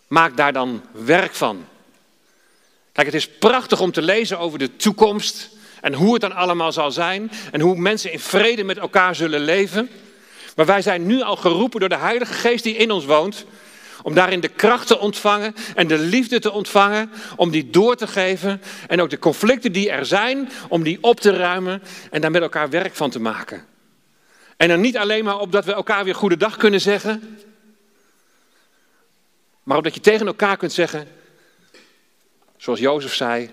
maak 0.08 0.38
daar 0.38 0.54
dan 0.54 0.82
werk 0.92 1.34
van. 1.34 1.66
Kijk, 2.92 3.08
het 3.08 3.16
is 3.16 3.30
prachtig 3.30 3.80
om 3.80 3.92
te 3.92 4.02
lezen 4.02 4.40
over 4.40 4.60
de 4.60 4.76
toekomst 4.76 5.50
en 5.82 5.94
hoe 5.94 6.14
het 6.14 6.22
dan 6.22 6.36
allemaal 6.36 6.72
zal 6.72 6.92
zijn 6.92 7.32
en 7.52 7.62
hoe 7.62 7.76
mensen 7.76 8.12
in 8.12 8.20
vrede 8.20 8.64
met 8.64 8.78
elkaar 8.78 9.16
zullen 9.16 9.42
leven. 9.42 9.90
Maar 10.56 10.66
wij 10.66 10.82
zijn 10.82 11.06
nu 11.06 11.22
al 11.22 11.36
geroepen 11.36 11.80
door 11.80 11.90
de 11.90 11.98
Heilige 11.98 12.34
Geest 12.34 12.64
die 12.64 12.76
in 12.76 12.92
ons 12.92 13.06
woont, 13.06 13.46
om 14.06 14.14
daarin 14.14 14.40
de 14.40 14.48
kracht 14.48 14.88
te 14.88 15.00
ontvangen 15.00 15.56
en 15.76 15.88
de 15.88 15.98
liefde 15.98 16.40
te 16.40 16.52
ontvangen, 16.52 17.12
om 17.36 17.52
die 17.52 17.70
door 17.70 17.96
te 17.96 18.08
geven 18.08 18.62
en 18.88 19.02
ook 19.02 19.10
de 19.10 19.20
conflicten 19.20 19.72
die 19.72 19.90
er 19.90 20.06
zijn, 20.06 20.50
om 20.70 20.84
die 20.84 20.98
op 21.02 21.20
te 21.20 21.32
ruimen 21.32 21.82
en 22.12 22.22
daar 22.22 22.32
met 22.32 22.42
elkaar 22.42 22.70
werk 22.70 22.96
van 22.96 23.10
te 23.10 23.20
maken. 23.20 23.66
En 24.58 24.68
dan 24.68 24.82
niet 24.82 24.98
alleen 24.98 25.24
maar 25.24 25.40
opdat 25.40 25.66
we 25.66 25.74
elkaar 25.74 26.04
weer 26.04 26.16
goede 26.16 26.38
dag 26.38 26.58
kunnen 26.58 26.82
zeggen, 26.82 27.38
maar 29.64 29.78
opdat 29.78 29.94
je 29.94 30.02
tegen 30.02 30.28
elkaar 30.28 30.58
kunt 30.58 30.74
zeggen, 30.74 31.08
zoals 32.58 32.80
Jozef 32.80 33.14
zei 33.14 33.50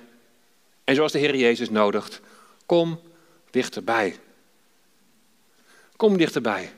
en 0.85 0.95
zoals 0.95 1.13
de 1.13 1.19
Heer 1.19 1.37
Jezus 1.37 1.71
nodigt, 1.71 2.21
kom 2.67 3.01
dichterbij. 3.51 4.19
Kom 5.97 6.17
dichterbij. 6.17 6.73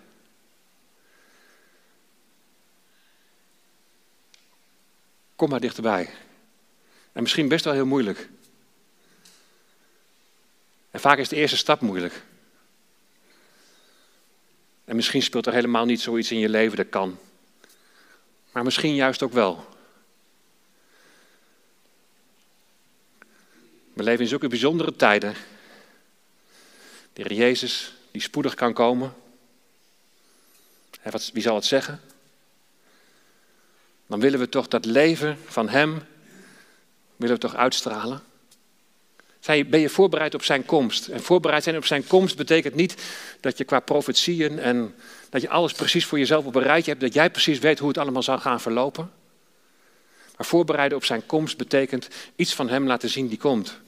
Kom 5.36 5.48
maar 5.48 5.60
dichterbij. 5.60 6.10
En 7.12 7.22
misschien 7.22 7.48
best 7.48 7.64
wel 7.64 7.74
heel 7.74 7.86
moeilijk. 7.86 8.28
En 10.90 11.00
vaak 11.00 11.18
is 11.18 11.28
de 11.28 11.36
eerste 11.36 11.56
stap 11.56 11.80
moeilijk. 11.80 12.22
En 14.84 14.96
misschien 14.96 15.22
speelt 15.22 15.46
er 15.46 15.52
helemaal 15.52 15.84
niet 15.84 16.00
zoiets 16.00 16.30
in 16.30 16.38
je 16.38 16.48
leven, 16.48 16.76
dat 16.76 16.88
kan. 16.88 17.18
Maar 18.52 18.64
misschien 18.64 18.94
juist 18.94 19.22
ook 19.22 19.32
wel. 19.32 19.66
We 23.92 24.02
leven 24.02 24.20
in 24.20 24.28
zulke 24.28 24.48
bijzondere 24.48 24.96
tijden. 24.96 25.34
De 27.12 27.34
Jezus, 27.34 27.94
die 28.10 28.22
spoedig 28.22 28.54
kan 28.54 28.72
komen. 28.72 29.14
Wie 31.32 31.42
zal 31.42 31.54
het 31.54 31.64
zeggen? 31.64 32.00
Dan 34.06 34.20
willen 34.20 34.38
we 34.38 34.48
toch 34.48 34.68
dat 34.68 34.84
leven 34.84 35.38
van 35.46 35.68
Hem, 35.68 36.02
willen 37.16 37.34
we 37.34 37.40
toch 37.40 37.54
uitstralen? 37.54 38.22
Ben 39.46 39.80
je 39.80 39.88
voorbereid 39.88 40.34
op 40.34 40.44
zijn 40.44 40.64
komst? 40.64 41.08
En 41.08 41.22
voorbereid 41.22 41.62
zijn 41.62 41.76
op 41.76 41.84
zijn 41.84 42.06
komst 42.06 42.36
betekent 42.36 42.74
niet 42.74 42.94
dat 43.40 43.58
je 43.58 43.64
qua 43.64 43.80
profetieën 43.80 44.58
en 44.58 44.94
dat 45.30 45.40
je 45.40 45.48
alles 45.48 45.72
precies 45.72 46.06
voor 46.06 46.18
jezelf 46.18 46.44
op 46.44 46.54
een 46.54 46.62
rijtje 46.62 46.90
hebt, 46.90 47.02
dat 47.02 47.14
jij 47.14 47.30
precies 47.30 47.58
weet 47.58 47.78
hoe 47.78 47.88
het 47.88 47.98
allemaal 47.98 48.22
zal 48.22 48.38
gaan 48.38 48.60
verlopen. 48.60 49.10
Maar 50.36 50.46
voorbereiden 50.46 50.98
op 50.98 51.04
zijn 51.04 51.26
komst 51.26 51.56
betekent 51.56 52.08
iets 52.36 52.54
van 52.54 52.68
hem 52.68 52.86
laten 52.86 53.08
zien 53.08 53.28
die 53.28 53.38
komt. 53.38 53.78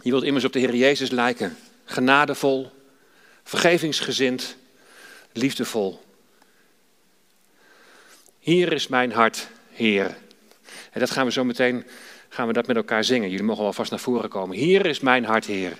Je 0.00 0.10
wilt 0.10 0.24
immers 0.24 0.44
op 0.44 0.52
de 0.52 0.58
Heer 0.58 0.74
Jezus 0.74 1.10
lijken, 1.10 1.56
genadevol, 1.84 2.70
vergevingsgezind, 3.42 4.56
liefdevol. 5.34 6.02
Hier 8.38 8.72
is 8.72 8.88
mijn 8.88 9.12
hart, 9.12 9.48
Heer. 9.70 10.16
En 10.90 11.00
dat 11.00 11.10
gaan 11.10 11.26
we 11.26 11.32
zo 11.32 11.44
meteen 11.44 11.84
gaan 12.28 12.46
we 12.46 12.52
dat 12.52 12.66
met 12.66 12.76
elkaar 12.76 13.04
zingen. 13.04 13.30
Jullie 13.30 13.44
mogen 13.44 13.62
wel 13.62 13.72
vast 13.72 13.90
naar 13.90 14.00
voren 14.00 14.28
komen. 14.28 14.56
Hier 14.56 14.86
is 14.86 15.00
mijn 15.00 15.24
hart, 15.24 15.44
Heer. 15.44 15.72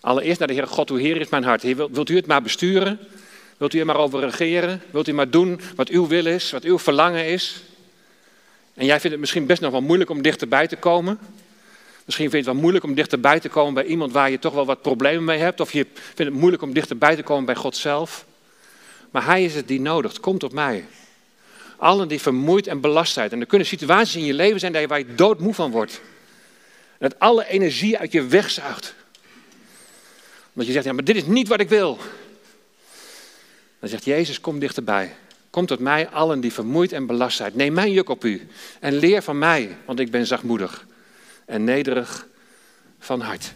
Allereerst 0.00 0.38
naar 0.38 0.48
de 0.48 0.54
Heer 0.54 0.66
God, 0.66 0.88
hoe 0.88 1.00
Heer 1.00 1.20
is 1.20 1.28
mijn 1.28 1.44
hart. 1.44 1.62
Heer, 1.62 1.90
wilt 1.90 2.08
u 2.08 2.16
het 2.16 2.26
maar 2.26 2.42
besturen? 2.42 2.98
Wilt 3.56 3.74
u 3.74 3.78
er 3.78 3.86
maar 3.86 3.96
over 3.96 4.20
regeren? 4.20 4.82
Wilt 4.90 5.08
u 5.08 5.12
maar 5.12 5.30
doen 5.30 5.60
wat 5.76 5.88
uw 5.88 6.06
wil 6.06 6.26
is, 6.26 6.50
wat 6.50 6.62
uw 6.62 6.78
verlangen 6.78 7.26
is? 7.26 7.62
En 8.74 8.86
jij 8.86 9.00
vindt 9.00 9.10
het 9.10 9.20
misschien 9.20 9.46
best 9.46 9.60
nog 9.60 9.70
wel 9.70 9.80
moeilijk 9.80 10.10
om 10.10 10.22
dichterbij 10.22 10.66
te 10.66 10.76
komen. 10.76 11.18
Misschien 12.04 12.30
vind 12.30 12.44
je 12.44 12.50
het 12.50 12.58
wel 12.58 12.62
moeilijk 12.62 12.84
om 12.84 12.94
dichterbij 12.94 13.40
te 13.40 13.48
komen 13.48 13.74
bij 13.74 13.84
iemand 13.84 14.12
waar 14.12 14.30
je 14.30 14.38
toch 14.38 14.54
wel 14.54 14.66
wat 14.66 14.82
problemen 14.82 15.24
mee 15.24 15.38
hebt. 15.38 15.60
Of 15.60 15.72
je 15.72 15.86
vindt 15.94 16.18
het 16.18 16.32
moeilijk 16.32 16.62
om 16.62 16.72
dichterbij 16.72 17.16
te 17.16 17.22
komen 17.22 17.44
bij 17.44 17.54
God 17.54 17.76
zelf. 17.76 18.26
Maar 19.10 19.24
Hij 19.24 19.44
is 19.44 19.54
het 19.54 19.68
die 19.68 19.80
nodigt. 19.80 20.20
Kom 20.20 20.38
tot 20.38 20.52
mij. 20.52 20.84
Allen 21.76 22.08
die 22.08 22.20
vermoeid 22.20 22.66
en 22.66 22.80
belast 22.80 23.12
zijn. 23.12 23.30
En 23.30 23.40
er 23.40 23.46
kunnen 23.46 23.66
situaties 23.66 24.16
in 24.16 24.24
je 24.24 24.34
leven 24.34 24.60
zijn 24.60 24.88
waar 24.88 24.98
je 24.98 25.14
doodmoe 25.14 25.54
van 25.54 25.70
wordt. 25.70 26.00
Dat 26.98 27.18
alle 27.18 27.46
energie 27.46 27.98
uit 27.98 28.12
je 28.12 28.26
wegzuigt. 28.26 28.94
Omdat 30.52 30.66
je 30.66 30.72
zegt, 30.72 30.84
ja, 30.84 30.92
maar 30.92 31.04
dit 31.04 31.16
is 31.16 31.26
niet 31.26 31.48
wat 31.48 31.60
ik 31.60 31.68
wil. 31.68 31.98
Dan 33.80 33.88
zegt 33.88 34.04
Jezus, 34.04 34.40
kom 34.40 34.58
dichterbij. 34.58 35.16
Kom 35.50 35.66
tot 35.66 35.78
mij, 35.78 36.08
allen 36.08 36.40
die 36.40 36.52
vermoeid 36.52 36.92
en 36.92 37.06
belast 37.06 37.36
zijn. 37.36 37.52
Neem 37.54 37.72
mijn 37.72 37.92
juk 37.92 38.08
op 38.08 38.24
u 38.24 38.48
en 38.80 38.94
leer 38.94 39.22
van 39.22 39.38
mij, 39.38 39.76
want 39.84 40.00
ik 40.00 40.10
ben 40.10 40.26
zachtmoedig 40.26 40.86
en 41.44 41.64
nederig 41.64 42.26
van 42.98 43.20
hart. 43.20 43.54